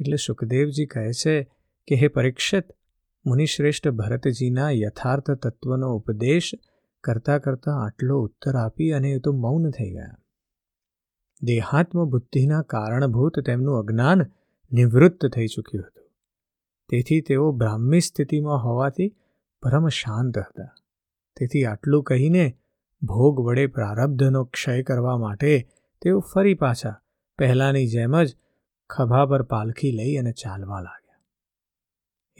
એટલે 0.00 0.16
સુખદેવજી 0.16 0.86
કહે 0.86 1.12
છે 1.12 1.59
કે 1.86 1.94
હે 1.94 2.08
પરીક્ષિત, 2.08 2.64
મુનિશ્રેષ્ઠ 3.26 3.88
ભરતજીના 3.88 4.70
યથાર્થ 4.70 5.30
તત્વનો 5.30 5.94
ઉપદેશ 5.94 6.50
કરતાં 7.04 7.40
કરતાં 7.40 7.84
આટલો 7.84 8.20
ઉત્તર 8.20 8.56
આપી 8.56 8.90
અને 8.90 9.08
એ 9.08 9.18
તો 9.18 9.32
મૌન 9.32 9.70
થઈ 9.70 9.90
ગયા. 9.90 10.16
દેહાત્મ 11.42 12.04
બુદ્ધિના 12.04 12.62
કારણભૂત 12.62 13.40
તેમનું 13.40 13.78
અજ્ઞાન 13.78 14.26
નિવૃત્ત 14.72 15.26
થઈ 15.26 15.46
ચૂક્યું 15.46 15.84
હતું. 15.84 16.10
તેથી 16.88 17.20
તેઓ 17.20 17.52
બ્રાહ્મી 17.52 18.00
સ્થિતિમાં 18.00 18.64
હોવાથી 18.64 19.16
પરમ 19.62 19.88
શાંત 19.88 20.38
હતા. 20.38 20.74
તેથી 21.36 21.64
આટલું 21.64 22.02
કહીને 22.02 22.58
ભોગ 23.02 23.40
વડે 23.40 23.66
પ્રારબ્ધનો 23.66 24.44
ક્ષય 24.44 24.82
કરવા 24.82 25.18
માટે 25.18 25.68
તેઓ 26.02 26.20
ફરી 26.20 26.54
પાછા 26.54 27.00
પહેલાંની 27.38 27.86
જેમ 27.86 28.22
જ 28.22 28.36
ખભા 28.90 29.26
પર 29.26 29.42
પાલખી 29.42 29.92
લઈ 29.92 30.16
અને 30.16 30.32
ચાલવા 30.32 30.80
લાગ્યા. 30.80 30.99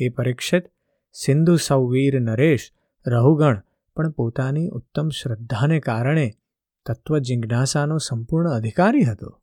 એ 0.01 0.09
પરીક્ષિત 0.09 0.65
સિંધુ 1.13 1.57
સૌવીર 1.57 2.21
નરેશ 2.21 2.73
રહુગણ 3.07 3.63
પણ 3.97 4.11
પોતાની 4.11 4.69
ઉત્તમ 4.69 5.09
શ્રદ્ધાને 5.09 5.81
કારણે 5.81 6.33
તત્વ 6.87 7.19
જિજ્ઞાસાનો 7.19 7.99
સંપૂર્ણ 7.99 8.51
અધિકારી 8.51 9.05
હતો. 9.05 9.41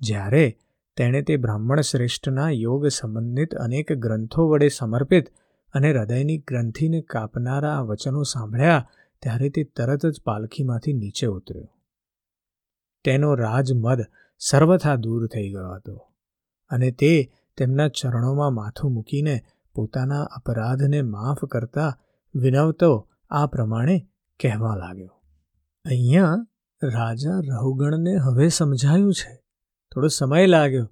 જ્યારે 0.00 0.58
તેણે 0.96 1.22
તે 1.22 1.36
બ્રાહ્મણ 1.36 1.80
શ્રેષ્ઠના 1.80 2.50
યોગ 2.50 2.86
સંબંધિત 2.86 3.54
અનેક 3.54 3.92
ગ્રંથો 3.92 4.48
વડે 4.48 4.68
સમર્પિત 4.68 5.26
અને 5.74 5.92
હૃદયની 5.92 6.38
ગ્રંથિને 6.38 7.00
કાપનારા 7.00 7.80
વચનો 7.80 8.22
સાંભળ્યા 8.22 8.90
ત્યારે 9.22 9.48
તે 9.48 9.64
તરત 9.64 10.06
જ 10.06 10.22
પાલખીમાંથી 10.22 10.92
નીચે 10.92 11.26
ઉતર્યો. 11.26 11.68
તેનો 13.04 13.34
રાજમદ 13.34 14.00
સર્વથા 14.38 14.94
દૂર 14.94 15.26
થઈ 15.26 15.50
ગયો 15.50 15.74
હતો 15.74 15.96
અને 16.68 16.90
તે 16.90 17.32
તેમના 17.56 17.88
ચરણોમાં 17.88 18.54
માથું 18.54 18.92
મૂકીને 18.92 19.44
પોતાના 19.76 20.24
અપરાધને 20.36 21.02
માફ 21.02 21.44
કરતા 21.44 21.88
વિનવતો 22.34 22.90
આ 23.30 23.46
પ્રમાણે 23.46 23.96
કહેવા 24.40 24.76
લાગ્યો. 24.76 25.12
અહીંયા 25.84 26.46
રાજા 26.82 27.38
રહુગણને 27.40 28.14
હવે 28.16 28.48
સમજાયું 28.48 29.14
છે. 29.14 29.32
થોડો 29.92 30.08
સમય 30.08 30.46
લાગ્યો, 30.46 30.86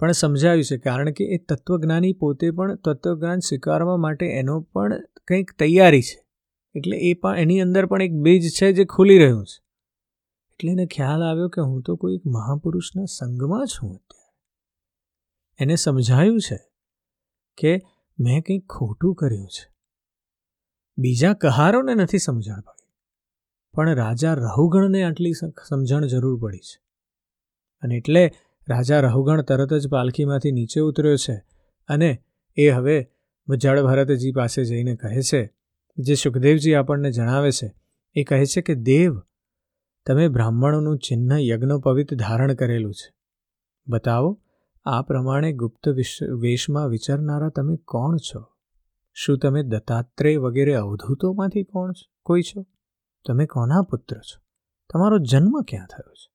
પણ 0.00 0.12
સમજાવ્યું 0.12 0.64
છે, 0.64 0.78
કારણ 0.78 1.10
કે 1.10 1.24
એ 1.24 1.38
તત્વજ્ઞાની 1.38 2.12
પોતે 2.12 2.50
પણ 2.50 2.74
તત્વજ્ઞાન 2.76 3.38
સ્વીકારવા 3.38 3.96
માટે 3.96 4.26
એનો 4.26 4.60
પણ 4.60 5.02
કંઈક 5.28 5.52
તૈયારી 5.58 6.02
છે. 6.02 6.18
એટલે 6.74 6.96
એ 6.98 7.14
પણ 7.14 7.38
એની 7.38 7.60
અંદર 7.60 7.86
પણ 7.86 8.02
એક 8.02 8.14
બીજ 8.16 8.50
છે 8.52 8.72
જે 8.72 8.84
ખુલી 8.84 9.18
રહ્યું 9.18 9.46
છે. 9.46 9.58
એટલે 10.52 10.72
એને 10.72 10.86
ખ્યાલ 10.86 11.22
આવ્યો 11.22 11.48
કે 11.48 11.60
હું 11.60 11.82
તો 11.82 11.96
કોઈ 11.96 12.20
મહાપુરુષના 12.26 13.04
સંગમાં 13.04 13.66
છું 13.66 13.90
અત્યારે. 13.90 14.34
એને 15.58 15.76
સમજાયું 15.76 16.40
છે 16.40 16.58
કે 17.58 17.72
મેં 18.20 18.42
કંઈક 18.42 18.66
ખોટું 18.66 19.14
કર્યું 19.14 19.48
છે. 19.48 19.74
બીજા 20.98 21.32
કહારોને 21.32 21.94
નથી 21.94 22.18
સમજણ 22.18 22.60
પડી. 22.60 22.90
પણ 23.72 23.94
રાજા 23.94 24.34
રહુગણને 24.34 25.02
આટલી 25.02 25.32
સમજણ 25.68 26.06
જરૂર 26.06 26.40
પડી 26.40 26.58
છે. 26.58 26.80
અને 27.82 27.94
એટલે 27.94 28.32
રાજા 28.68 29.00
રહુગણ 29.00 29.42
તરત 29.42 29.74
જ 29.74 29.88
પાલખીમાંથી 29.88 30.52
નીચે 30.52 30.80
ઉતર્યો 30.80 31.16
છે 31.16 31.44
અને 31.88 32.22
એ 32.56 32.68
હવે 32.68 33.10
જળ 33.56 33.82
ભરતજી 33.82 34.32
પાસે 34.32 34.64
જઈને 34.64 34.96
કહે 34.96 35.22
છે, 35.22 35.54
જે 35.98 36.14
સુખદેવજી 36.14 36.74
આપણને 36.74 37.10
જણાવે 37.10 37.50
છે. 37.50 37.74
એ 38.14 38.24
કહે 38.24 38.44
છે 38.46 38.60
કે, 38.60 38.74
દેવ, 38.74 39.20
તમે 40.06 40.28
બ્રાહ્મણોનું 40.28 40.98
ચિહ્ન 40.98 41.32
યજ્ઞોપવિત 41.32 42.14
ધારણ 42.14 42.54
કરેલું 42.54 42.94
છે. 42.94 43.14
બતાવો 43.88 44.40
આ 44.90 45.02
પ્રમાણે 45.02 45.52
ગુપ્ત 45.52 45.88
વેશમાં 46.40 46.88
વિચારનારા 46.88 47.48
તમે 47.48 47.76
કોણ 47.76 48.16
છો? 48.16 48.44
શું 49.14 49.38
તમે 49.38 49.62
દત્તાત્રેય 49.62 50.36
વગેરે 50.36 50.74
અવધૂતોમાંથી 50.74 51.62
કોણ 51.62 51.92
છો? 51.92 52.12
કોઈ 52.22 52.42
છો? 52.42 52.66
તમે 53.28 53.46
કોના 53.46 53.82
પુત્ર 53.82 54.16
છો? 54.16 54.42
તમારો 54.92 55.18
જન્મ 55.18 55.60
ક્યાં 55.68 55.86
થયો 55.86 56.12
છે? 56.12 56.32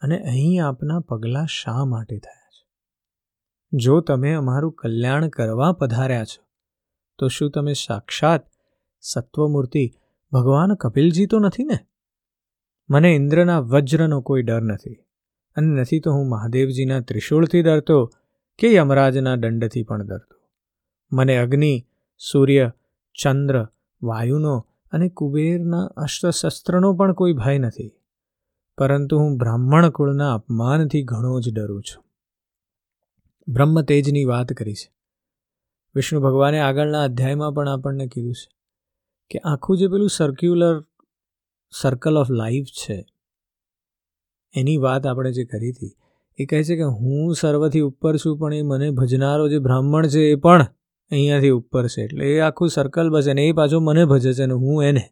અને 0.00 0.18
અહીં 0.18 0.66
આપના 0.66 1.00
પગલાં 1.00 1.46
શા 1.46 1.84
માટે 1.84 2.18
થયા 2.18 2.50
છે? 2.50 2.66
જો 3.72 4.00
તમે 4.00 4.32
અમારું 4.32 4.72
કલ્યાણ 4.72 5.28
કરવા 5.28 5.72
પધાર્યા 5.72 6.24
છો, 6.24 6.46
તો 7.18 7.28
શું 7.28 7.50
તમે 7.50 7.72
સાક્ષાત 7.72 8.40
સત્વમૂર્તિ 9.00 9.92
ભગવાન 10.32 10.74
કપિલજી 10.74 11.26
તો 11.26 11.38
નથી 11.38 11.64
ને? 11.64 11.78
મને 12.90 13.14
ઇન્દ્રના 13.14 13.58
વજ્રનો 13.58 14.20
કોઈ 14.20 14.42
ડર 14.42 14.62
નથી. 14.62 15.05
અને 15.56 15.80
નથી 15.80 16.00
તો 16.00 16.12
હું 16.12 16.28
મહાદેવજીના 16.28 17.00
ત્રિશૂળથી 17.00 17.62
ડરતો 17.62 18.12
કે 18.58 18.74
યમરાજના 18.74 19.36
દંડથી 19.36 19.82
પણ 19.82 20.06
ડરતો. 20.06 20.36
મને 21.12 21.36
અગ્નિ, 21.36 21.86
સૂર્ય, 22.18 22.72
ચંદ્ર, 23.22 23.68
વાયુનો 24.02 24.66
અને 24.92 25.08
કુબેરના 25.08 25.84
અસ્ત્રશસ્ત્રનો 25.84 26.92
પણ 26.92 27.12
કોઈ 27.12 27.32
ભય 27.32 27.58
નથી. 27.58 27.92
પરંતુ 28.78 29.18
હું 29.18 29.36
બ્રાહ્મણ 29.36 29.90
કુળના 29.90 30.34
અપમાનથી 30.34 31.02
ઘણો 31.02 31.40
જ 31.40 31.54
ડરું 31.54 31.82
છું. 31.82 32.04
બ્રહ્મ 33.48 33.82
તેજની 33.82 34.24
વાત 34.24 34.48
કરી 34.48 34.74
છે. 34.74 34.92
વિષ્ણુ 35.94 36.20
ભગવાને 36.20 36.60
આગળના 36.60 37.02
અધ્યાયમાં 37.02 37.52
પણ 37.52 37.68
આપણને 37.68 38.06
કીધું 38.06 38.34
છે 38.34 38.56
કે 39.30 39.38
આખું 39.38 39.78
જે 39.78 39.88
પેલું 39.88 40.08
સર્ક્યુલર 40.08 40.84
સર્કલ 41.70 42.18
ઓફ 42.18 42.30
લાઈફ 42.30 42.64
છે 42.64 43.06
એની 44.56 44.76
વાત 44.76 45.06
આપણે 45.06 45.32
જે 45.32 45.44
કરી 45.44 45.70
હતી, 45.70 45.96
એ 46.38 46.44
કહે 46.44 46.64
છે 46.64 46.76
કે 46.76 46.82
હું 46.82 47.34
સર્વથી 47.34 47.80
ઉપર 47.80 48.16
છું, 48.16 48.38
પણ 48.38 48.54
એ 48.54 48.62
મને 48.62 48.90
ભજનારો 48.90 49.48
જે 49.48 49.58
બ્રાહ્મણ 49.58 50.06
છે 50.06 50.30
એ 50.30 50.34
પણ 50.34 50.66
અહીંયાથી 51.10 51.50
ઉપર 51.50 51.86
છે. 51.86 52.02
એટલે 52.02 52.36
એ 52.36 52.38
આખું 52.38 52.68
સર્કલ 52.68 53.10
બસે 53.10 53.32
ને 53.32 53.46
એ 53.46 53.52
પાછો 53.52 53.80
મને 53.80 54.04
ભજે 54.04 54.32
છે 54.32 54.42
અને 54.42 54.54
હું 54.54 54.84
એને. 54.84 55.04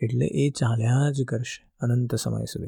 એટલે 0.00 0.26
એ 0.26 0.50
ચાલ્યા 0.50 1.10
જ 1.10 1.24
કરશે 1.24 1.70
અનંત 1.80 2.14
સમય 2.14 2.44
સુધી. 2.44 2.66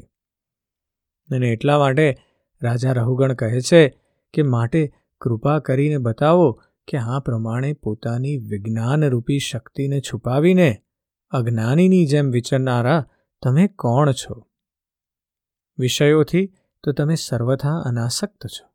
અને 1.29 1.47
એટલા 1.47 1.79
માટે 1.79 2.17
રાજા 2.63 2.91
રહુગણ 2.91 3.33
કહે 3.33 3.61
છે 3.61 3.99
કે 4.33 4.41
માટે 4.41 4.93
કૃપા 5.21 5.59
કરીને 5.59 5.97
બતાવો 5.97 6.61
કે 6.87 6.97
આ 6.97 7.19
પ્રમાણે 7.19 7.73
પોતાની 7.73 8.37
વિજ્ઞાનરૂપી 8.37 9.39
શક્તિને 9.39 9.99
છુપાવીને 9.99 10.77
અજ્ઞાનીની 11.31 12.05
જેમ 12.05 12.31
વિચરનારા 12.31 13.01
તમે 13.43 13.67
કોણ 13.67 14.11
છો? 14.11 14.50
વિષયોથી 15.81 16.53
તો 16.83 16.91
તમે 16.91 17.15
સર્વથા 17.15 17.69
અનાસક્ત 17.69 18.47
છો. 18.47 18.69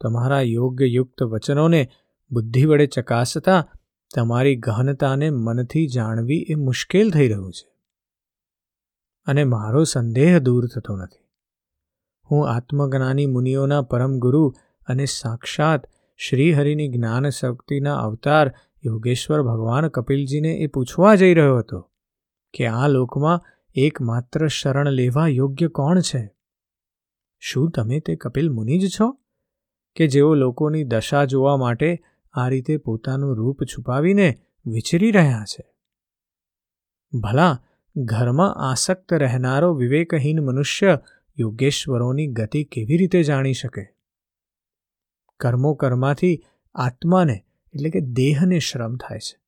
તમારા 0.00 0.40
યોગ્યયુક્ત 0.40 1.22
વચનોને 1.22 1.88
બુદ્ધિ 2.30 2.64
વડે 2.64 2.86
ચકાસતા 2.86 3.68
તમારી 4.14 4.56
ગહનતાને 4.56 5.30
મનથી 5.30 5.86
જાણવી 5.86 6.46
એ 6.50 6.54
મુશ્કેલ 6.54 7.10
થઈ 7.10 7.28
રહ્યું 7.28 7.52
છે. 7.52 7.72
અને 9.26 9.44
મારો 9.44 9.84
સંદેહ 9.84 10.38
દૂર 10.38 10.66
થતો 10.66 10.96
નથી. 10.96 11.24
હું 12.30 12.48
આત્મજ્ઞાની 12.48 13.26
મુનિઓના 13.26 13.82
પરમ 13.82 14.18
ગુરુ 14.18 14.54
અને 14.86 15.04
સાક્ષાત 15.04 15.82
શ્રીહરિની 16.16 16.88
જ્ઞાન 16.88 17.28
શક્તિના 17.28 17.96
અવતાર 17.96 18.54
યોગેશ્વર 18.84 19.42
ભગવાન 19.42 19.88
કપિલજીને 19.88 20.52
એ 20.54 20.66
પૂછવા 20.66 21.14
જઈ 21.14 21.34
રહ્યો 21.34 21.58
હતો 21.58 21.90
કે 22.54 22.66
આ 22.66 22.88
લોકમાં 22.88 23.40
એકમાત્ર 23.74 24.46
શરણ 24.48 24.88
લેવા 24.88 25.26
યોગ્ય 25.28 25.68
કોણ 25.68 26.00
છે? 26.00 26.33
શું 27.46 27.70
તમે 27.70 28.00
તે 28.00 28.16
કપિલ 28.16 28.50
મુનિ 28.50 28.78
જ 28.78 28.88
છો? 29.00 29.18
કે 29.96 30.06
જેઓ 30.06 30.34
લોકોની 30.34 30.84
દશા 30.84 31.24
જોવા 31.24 31.56
માટે 31.56 32.02
આ 32.32 32.48
રીતે 32.48 32.76
પોતાનું 32.76 33.36
રૂપ 33.36 33.64
છુપાવીને 33.64 34.38
વિચરી 34.66 35.10
રહ્યા 35.10 35.44
છે? 35.44 35.74
ભલા, 37.18 37.62
ઘરમાં 37.96 38.54
આસક્ત 38.54 39.12
રહેનારો 39.12 39.74
વિવેકહીન 39.74 40.40
મનુષ્ય 40.40 41.00
યોગેશ્વરોની 41.38 42.26
ગતિ 42.26 42.64
કેવી 42.64 42.96
રીતે 42.96 43.22
જાણી 43.22 43.52
શકે? 43.52 43.94
કર્મો 45.40 45.74
કર્માથી 45.74 46.42
આત્માને, 46.74 47.44
એટલે 47.74 47.90
કે 47.90 48.00
દેહને 48.00 48.58
શ્રમ 48.58 48.96
થાય 48.96 49.18
છે. 49.18 49.40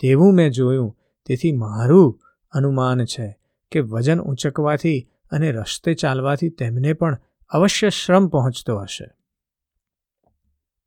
તેવું 0.00 0.34
મેં 0.34 0.50
જોયું, 0.50 0.98
તેથી 1.26 1.52
મારું 1.52 2.20
અનુમાન 2.52 3.04
છે 3.04 3.38
કે 3.72 3.80
વજન 3.80 4.20
ઊંચકવાથી 4.20 5.08
અને 5.30 5.52
રસ્તે 5.52 5.94
ચાલવાથી 5.94 6.48
તેમને 6.48 6.92
પણ 6.92 7.18
અવશ્ય 7.52 7.88
શ્રમ 7.88 8.28
પહોંચતો 8.28 8.78
હશે. 8.78 9.04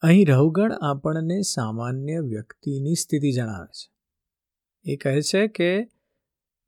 અહીં 0.01 0.25
રહુગણ 0.25 0.73
આપણને 0.73 1.41
સામાન્ય 1.41 2.19
વ્યક્તિની 2.19 2.95
સ્થિતિ 2.95 3.31
જણાવે 3.31 3.67
છે. 3.67 3.93
એ 4.91 4.95
કહે 4.95 5.21
છે 5.21 5.47
કે, 5.47 5.83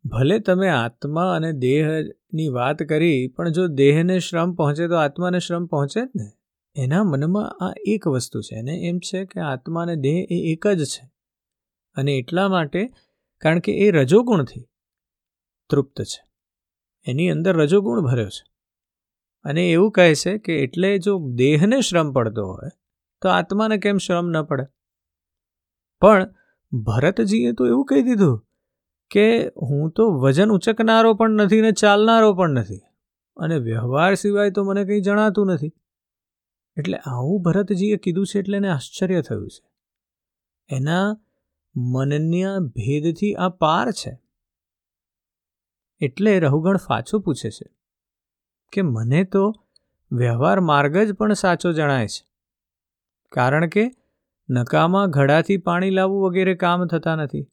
ભલે 0.06 0.40
તમે 0.40 0.70
આત્મા 0.70 1.36
અને 1.36 1.52
દેહની 1.52 2.48
વાત 2.48 2.78
કરી, 2.78 3.28
પણ 3.28 3.50
જો 3.50 3.68
દેહને 3.68 4.20
શ્રમ 4.20 4.54
પહોંચે 4.54 4.88
તો 4.88 4.96
આત્માને 4.96 5.40
શ્રમ 5.40 5.66
પહોંચે 5.66 6.06
જ 6.06 6.10
ને? 6.16 6.32
એના 6.76 7.04
મનમાં 7.04 7.66
આ 7.66 7.74
એક 7.86 8.08
વસ્તુ 8.08 8.42
છે 8.42 8.56
અને 8.56 8.72
એમ 8.72 9.00
છે 9.00 9.26
કે 9.26 9.40
આત્મા 9.40 9.82
અને 9.82 9.96
દેહ 9.96 10.28
એ 10.32 10.36
એક 10.36 10.68
જ 10.68 10.84
છે. 10.84 11.12
અને 11.96 12.14
એટલા 12.14 12.50
માટે, 12.50 12.90
કારણ 13.38 13.60
કે 13.60 13.78
એ 13.78 13.92
રજોગુણથી 13.92 14.68
તૃપ્ત 15.70 16.02
છે. 16.02 16.28
એની 17.06 17.30
અંદર 17.30 17.56
રજોગુણ 17.56 18.02
ભર્યો 18.02 18.30
છે. 18.30 18.55
અને 19.46 19.72
એવું 19.72 19.92
કહે 19.92 20.16
છે 20.16 20.38
કે 20.38 20.64
એટલે 20.64 21.00
જો 21.00 21.32
દેહને 21.36 21.82
શ્રમ 21.82 22.14
પડતો 22.14 22.48
હોય, 22.48 22.70
તો 23.22 23.30
આત્માને 23.30 23.78
કેમ 23.78 23.98
શ્રમ 23.98 24.30
ન 24.30 24.42
પડે? 24.44 24.64
પણ 26.02 26.34
ભરતજીએ 26.72 27.52
તો 27.52 27.68
એવું 27.68 27.86
કહી 27.86 28.02
દીધું 28.02 28.48
કે 29.12 29.48
હું 29.48 29.92
તો 29.92 30.10
વજન 30.10 30.50
ઉચકનારો 30.50 31.14
પણ 31.14 31.30
નથી 31.30 31.62
ને 31.62 31.72
ચાલનારો 31.72 32.34
પણ 32.34 32.50
નથી 32.50 32.82
અને 33.38 33.58
વ્યવહાર 33.58 34.16
સિવાય 34.16 34.52
તો 34.52 34.64
મને 34.64 34.86
કંઈ 34.86 35.02
જણાતું 35.02 35.48
નથી. 35.48 35.72
એટલે 36.78 36.98
આવું 36.98 37.42
ભરતજીએ 37.42 37.98
કીધું 37.98 38.28
છે 38.28 38.40
એટલે 38.40 38.58
એને 38.58 38.70
આશ્ચર્ય 38.70 39.22
થયું 39.22 39.50
છે. 39.50 39.70
એના 40.70 41.18
મનના 41.76 42.60
ભેદથી 42.60 43.36
આ 43.36 43.50
પાર 43.50 43.92
છે. 43.92 44.22
એટલે 46.02 46.40
રહુગણ 46.40 46.78
પાછું 46.78 47.22
પૂછે 47.22 47.50
છે. 47.50 47.75
કે 48.72 48.82
મને 48.82 49.24
તો 49.24 49.44
વ્યવહાર 50.12 50.60
માર્ગ 50.60 50.98
જ 50.98 51.14
પણ 51.14 51.34
સાચો 51.34 51.74
જણાય 51.74 52.08
છે. 52.08 52.24
કારણ 53.32 53.68
કે 53.68 53.86
નકામાં 54.50 55.10
ઘડાથી 55.10 55.58
પાણી 55.58 55.90
લાવવું 55.90 56.24
વગેરે 56.24 56.56
કામ 56.56 56.86
થતા 56.86 57.16
નથી. 57.16 57.46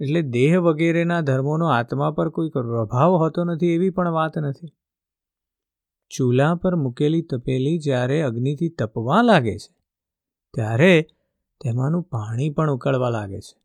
એટલે 0.00 0.22
દેહ 0.22 0.58
વગેરેના 0.60 1.20
ધર્મોનો 1.20 1.66
આત્મા 1.66 2.10
પર 2.10 2.28
કોઈ 2.28 2.48
પ્રભાવ 2.48 3.12
હોતો 3.12 3.44
નથી 3.44 3.74
એવી 3.74 3.90
પણ 3.90 4.10
વાત 4.10 4.38
નથી. 4.38 4.68
ચૂલા 6.10 6.54
પર 6.54 6.76
મૂકેલી 6.76 7.22
તપેલી 7.22 7.78
જ્યારે 7.78 8.22
અગ્નિથી 8.22 8.68
તપવા 8.68 9.22
લાગે 9.22 9.56
છે, 9.58 9.72
ત્યારે 10.54 11.06
તેમાંનું 11.60 12.02
પાણી 12.02 12.50
પણ 12.50 12.70
ઉકળવા 12.70 13.10
લાગે 13.10 13.40
છે. 13.40 13.58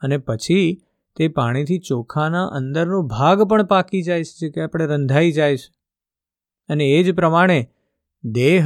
અને 0.00 0.18
પછી 0.18 0.82
તે 1.18 1.28
પાણીથી 1.28 1.78
ચોખાના 1.78 2.46
અંદરનો 2.46 3.02
ભાગ 3.02 3.42
પણ 3.42 3.62
પાકી 3.62 4.02
જાય 4.02 4.24
છે 4.24 4.50
કે 4.50 4.60
આપણે 4.60 4.86
રંધાઈ 4.86 5.32
જાય 5.32 5.56
છે. 5.56 5.72
અને 6.68 6.84
એ 6.84 7.02
જ 7.02 7.14
પ્રમાણે 7.14 7.70
દેહ, 8.24 8.64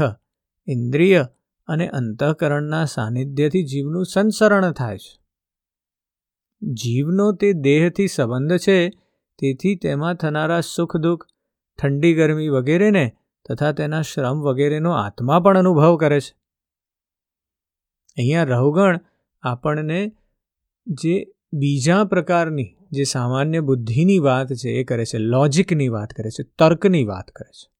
ઇન્દ્રિય 0.67 1.29
અને 1.67 1.88
અંતઃકરણના 1.88 2.85
સાનિધ્યથી 2.85 3.65
જીવનું 3.65 4.07
સંસરણ 4.07 4.73
થાય 4.73 4.99
છે. 4.99 5.23
જીવનો 6.73 7.33
તે 7.33 7.53
દેહથી 7.53 8.07
સંબંધ 8.07 8.57
છે, 8.57 8.88
તેથી 9.38 9.77
તેમાં 9.77 10.15
થનારા 10.15 10.61
સુખ 10.61 10.97
દુઃખ, 10.97 11.27
ઠંડી 11.83 12.15
ગરમી 12.15 12.49
વગેરેને 12.49 13.17
તથા 13.49 13.73
તેના 13.73 14.03
શ્રમ 14.03 14.41
વગેરેનો 14.41 14.93
આત્મા 14.93 15.41
પણ 15.41 15.59
અનુભવ 15.59 15.97
કરે 15.97 16.21
છે. 16.21 16.35
અહીંયા 18.17 18.45
રહુગણ 18.45 19.01
આપણને 19.43 20.12
જે 20.87 21.35
બીજા 21.53 22.05
પ્રકારની 22.05 22.77
જે 22.93 23.05
સામાન્ય 23.05 23.61
બુદ્ધિની 23.61 24.19
વાત 24.19 24.53
છે, 24.53 24.71
એ 24.71 24.85
કરે 24.85 25.05
છે, 25.05 25.19
લોજિકની 25.19 25.88
વાત 25.88 26.11
કરે 26.11 26.31
છે, 26.31 26.43
તર્કની 26.43 27.05
વાત 27.05 27.31
કરે 27.31 27.51
છે. 27.51 27.73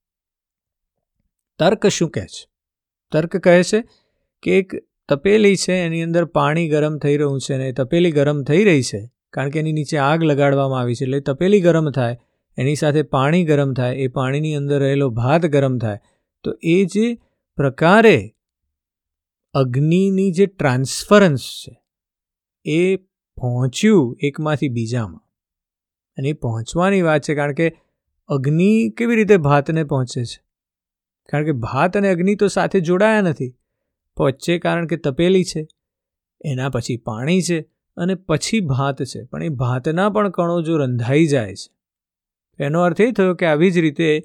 તર્ક 1.59 1.87
શું 1.87 2.11
કહે 2.11 2.27
છે? 2.27 2.51
તર્ક 3.13 3.37
કહે 3.37 3.63
છે 3.63 3.83
કે 4.43 4.59
એક 4.59 4.75
તપેલી 5.09 5.57
છે, 5.57 5.73
એની 5.73 6.03
અંદર 6.03 6.25
પાણી 6.25 6.69
ગરમ 6.69 6.99
થઈ 6.99 7.17
રહ્યું 7.17 7.41
છે 7.41 7.55
અને 7.55 7.73
તપેલી 7.73 8.11
ગરમ 8.11 8.43
થઈ 8.43 8.65
રહી 8.65 8.83
છે, 8.83 9.11
કારણ 9.31 9.51
કે 9.51 9.59
એની 9.59 9.73
નીચે 9.73 9.99
આગ 9.99 10.23
લગાડવામાં 10.23 10.81
આવી 10.81 10.95
છે, 10.95 11.05
એટલે 11.05 11.21
તપેલી 11.21 11.61
ગરમ 11.61 11.91
થાય, 11.91 12.17
એની 12.57 12.75
સાથે 12.75 13.03
પાણી 13.03 13.45
ગરમ 13.45 13.73
થાય, 13.73 13.95
એ 13.95 14.09
પાણીની 14.09 14.55
અંદર 14.55 14.79
રહેલો 14.79 15.11
ભાત 15.11 15.47
ગરમ 15.47 15.79
થાય, 15.79 15.99
તો 16.45 16.55
એ 16.63 16.85
જે 16.85 17.19
પ્રકારે 17.57 18.35
અગ્નિની 19.55 20.31
જે 20.33 20.47
ટ્રાન્સફરન્સ 20.47 21.41
છે, 21.41 21.83
એ 22.65 22.97
પહોંચ્યું 23.43 24.17
એકમાંથી 24.21 24.69
બીજામાં. 24.69 25.21
અને 26.19 26.29
એ 26.29 26.33
પહોંચવાની 26.33 27.03
વાત 27.03 27.23
છે 27.23 27.35
કારણ 27.35 27.53
કે 27.53 27.73
અગ્નિ 28.29 28.91
કેવી 28.91 29.17
રીતે 29.17 29.37
ભાતને 29.37 29.85
પહોંચે 29.85 30.25
છે? 30.25 30.41
કારણ 31.29 31.45
કે 31.45 31.53
ભાત 31.53 31.97
અને 31.97 32.09
અગ્નિ 32.09 32.35
તો 32.35 32.49
સાથે 32.49 32.81
જોડાયા 32.81 33.21
નથી. 33.21 33.55
વચ્ચે 34.21 34.59
કારણ 34.59 34.87
કે 34.87 34.97
તપેલી 34.97 35.45
છે, 35.45 35.69
એના 36.45 36.69
પછી 36.69 36.97
પાણી 36.97 37.43
છે 37.43 37.61
અને 37.97 38.15
પછી 38.15 38.61
ભાત 38.61 39.03
છે. 39.03 39.25
પણ 39.25 39.43
એ 39.43 39.49
ભાતના 39.49 40.09
પણ 40.09 40.29
કણો 40.29 40.63
જો 40.63 40.77
રંધાઈ 40.77 41.27
જાય 41.27 41.55
છે 41.55 42.65
એનો 42.65 42.81
અર્થ 42.81 43.01
એ 43.01 43.13
થયો 43.13 43.35
કે 43.35 43.47
આવી 43.47 43.71
જ 43.71 43.79
રીતે 43.79 44.23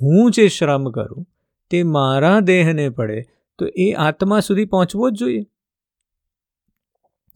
હું 0.00 0.30
જે 0.30 0.48
શ્રમ 0.48 0.90
કરું, 0.90 1.26
તે 1.70 1.82
મારા 1.82 2.40
દેહને 2.40 2.88
પડે, 2.90 3.22
તો 3.58 3.66
એ 3.66 3.92
આત્મા 3.92 4.40
સુધી 4.40 4.64
પહોંચવો 4.64 5.10
જ 5.10 5.14
જોઈએ. 5.14 5.46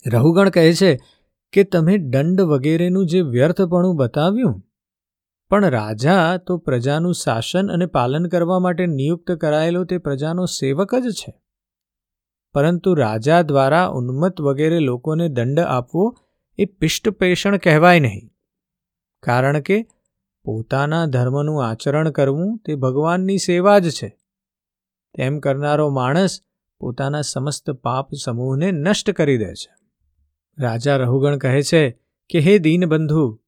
રહુગણ 0.07 0.51
કહે 0.51 0.73
છે 0.73 0.99
કે 1.52 1.64
તમે 1.64 1.98
દંડ 1.98 2.40
વગેરેનું 2.40 3.06
જે 3.06 3.20
વ્યર્થપણું 3.20 3.96
બતાવ્યું? 3.96 4.62
પણ 5.50 5.64
રાજા 5.64 6.36
તો 6.36 6.56
પ્રજાનું 6.56 7.14
શાસન 7.14 7.72
અને 7.72 7.86
પાલન 7.86 8.26
કરવા 8.26 8.58
માટે 8.58 8.86
નિયુક્ત 8.86 9.32
કરાયેલો 9.32 9.84
તે 9.84 9.98
પ્રજાનો 9.98 10.44
સેવક 10.44 10.94
જ 10.94 11.10
છે. 11.10 11.42
પરંતુ 12.52 12.94
રાજા 12.94 13.42
દ્વારા 13.42 13.86
ઉન્મત્ત 13.86 14.40
વગેરે 14.40 14.78
લોકોને 14.78 15.28
દંડ 15.28 15.58
આપવો 15.58 16.16
એ 16.58 16.64
પિષ્ટપેષણ 16.64 17.56
કહેવાય 17.56 18.00
નહીં. 18.00 18.30
કારણ 19.22 19.60
કે 19.60 19.86
પોતાના 20.44 21.06
ધર્મનું 21.06 21.68
આચરણ 21.68 22.10
કરવું 22.10 22.58
તે 22.58 22.74
ભગવાનની 22.74 23.38
સેવા 23.38 23.78
જ 23.78 23.90
છે. 23.90 24.18
તેમ 25.16 25.38
કરનારો 25.38 25.88
માણસ 25.88 26.40
પોતાના 26.80 27.20
સમસ્ત 27.20 27.70
પાપ 27.70 28.14
સમૂહને 28.14 28.72
નષ્ટ 28.72 29.10
કરી 29.10 29.38
દે 29.38 29.54
છે. 29.54 29.80
રાજા 30.58 30.96
રહુગણ 30.96 31.36
કહે 31.36 31.62
છે 31.62 31.90
કે, 32.30 32.38
હે 32.38 32.58
દીનબંધુ, 32.58 33.40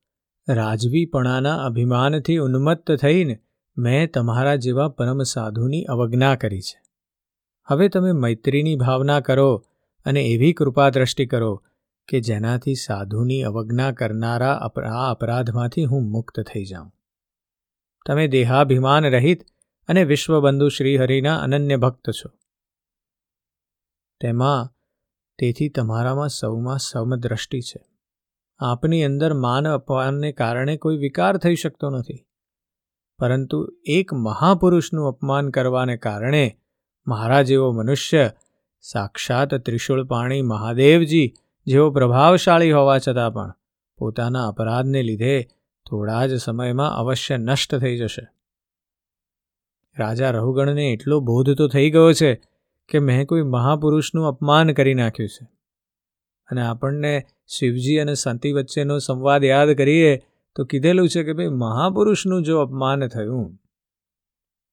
રાજવીપણાના 0.48 1.64
અભિમાનથી 1.64 2.36
ઉન્મત્ત 2.36 2.92
થઈને 2.92 3.42
મેં 3.76 4.10
તમારા 4.12 4.56
જેવા 4.56 4.88
પરમ 4.88 5.22
સાધુની 5.22 5.84
અવજ્ઞા 5.84 6.34
કરી 6.34 6.60
છે. 6.60 6.82
હવે 7.64 7.88
તમે 7.88 8.12
મૈત્રીની 8.12 8.76
ભાવના 8.76 9.20
કરો 9.20 9.66
અને 10.04 10.22
એવી 10.22 10.52
કૃપા 10.52 10.90
દ્રષ્ટિ 10.90 11.26
કરો 11.26 11.64
કે 12.08 12.20
જેનાથી 12.20 12.74
સાધુની 12.74 13.42
અવજ્ઞા 13.42 13.92
કરનારા 13.92 14.54
આ 14.54 15.10
અપરાધમાંથી 15.10 15.84
હું 15.84 16.10
મુક્ત 16.10 16.40
થઈ 16.40 16.64
જાઉં. 16.64 16.92
તમે 18.06 18.28
દેહાભિમાન 18.28 19.04
રહિત 19.04 19.42
અને 19.88 20.04
વિશ્વબંધુ 20.04 20.68
શ્રીહરિના 20.68 21.36
અનન્ય 21.36 21.76
ભક્ત 21.76 22.10
છો. 22.10 22.30
તેમાં 24.20 24.81
તેથી 25.42 25.68
તમારામાં 25.68 26.28
સૌમાં 26.28 26.78
સમદ્રષ્ટિ 26.78 27.60
છે. 27.60 27.84
આપની 28.58 29.04
અંદર 29.04 29.34
માન 29.34 29.68
અપમાનને 29.68 30.32
કારણે 30.32 30.76
કોઈ 30.76 30.96
વિકાર 30.96 31.36
થઈ 31.36 31.54
શકતો 31.54 31.90
નથી. 31.90 32.26
પરંતુ 33.18 33.68
એક 33.86 34.14
મહાપુરુષનું 34.14 35.08
અપમાન 35.08 35.50
કરવાને 35.50 35.96
કારણે 35.96 36.58
મારા 37.06 37.42
જેવો 37.42 37.72
મનુષ્ય, 37.72 38.30
સાક્ષાત 38.80 39.54
ત્રિશુળ 39.54 40.04
પાણી 40.04 40.42
મહાદેવજી 40.42 41.34
જેવો 41.66 41.90
પ્રભાવશાળી 41.90 42.72
હોવા 42.72 42.98
છતાં 42.98 43.34
પણ 43.34 43.54
પોતાના 43.98 44.48
અપરાધને 44.48 45.02
લીધે 45.02 45.42
થોડા 45.90 46.26
જ 46.26 46.36
સમયમાં 46.36 46.94
અવશ્ય 46.94 47.36
નષ્ટ 47.36 47.74
થઈ 47.74 47.98
જશે. 47.98 48.28
રાજા 49.98 50.30
રહુગણને 50.30 50.92
એટલો 50.92 51.20
બોધ 51.20 51.50
તો 51.50 51.68
થઈ 51.68 51.90
ગયો 51.90 52.12
છે 52.12 52.51
કે 52.92 52.98
મેં 52.98 53.26
કોઈ 53.26 53.42
મહાપુરુષનું 53.42 54.26
અપમાન 54.26 54.72
કરી 54.72 54.94
નાખ્યું 54.94 55.28
છે. 55.28 55.44
અને 56.50 56.62
આપણને 56.62 57.26
શિવજી 57.46 57.98
અને 57.98 58.14
શાંતિ 58.14 58.52
વચ્ચેનો 58.52 58.98
સંવાદ 58.98 59.44
યાદ 59.44 59.72
કરીએ 59.72 60.16
તો 60.56 60.64
કીધેલું 60.64 61.08
છે 61.08 61.22
કે 61.24 61.32
ભાઈ, 61.32 61.48
મહાપુરુષનું 61.48 62.42
જો 62.42 62.60
અપમાન 62.60 63.06
થયું, 63.06 63.60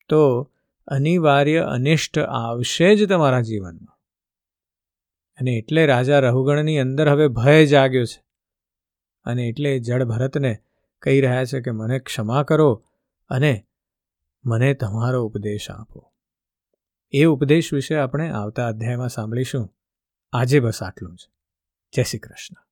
તો 0.09 0.51
અનિવાર્ય 0.87 1.59
અનિષ્ટ 1.59 2.19
આવશે 2.19 2.95
જ 2.95 3.09
તમારા 3.09 3.41
જીવનમાં. 3.41 3.95
અને 5.39 5.51
એટલે 5.51 5.85
રાજા 5.85 6.19
રહુગણની 6.19 6.79
અંદર 6.79 7.09
હવે 7.09 7.27
ભય 7.27 7.65
જાગ્યો 7.65 8.05
છે. 8.05 8.23
અને 9.25 9.43
એટલે 9.43 9.79
જળ 9.79 10.05
ભરતને 10.05 10.57
કહી 11.01 11.21
રહ્યા 11.21 11.45
છે 11.45 11.61
કે, 11.61 11.71
મને 11.71 11.99
ક્ષમા 11.99 12.43
કરો 12.43 12.85
અને 13.29 13.65
મને 14.45 14.73
તમારો 14.73 15.25
ઉપદેશ 15.25 15.71
આપો. 15.71 16.13
એ 17.11 17.25
ઉપદેશ 17.25 17.73
વિશે 17.73 17.95
આપણે 17.95 18.29
આવતા 18.29 18.67
અધ્યાયમાં 18.67 19.09
સાંભળીશું. 19.09 19.75
આજે 20.33 20.59
બસ 20.59 20.83
આટલું 20.83 21.15
જ. 21.15 21.29
જય 21.93 22.03
શ્રી 22.03 22.19
કૃષ્ણ. 22.19 22.68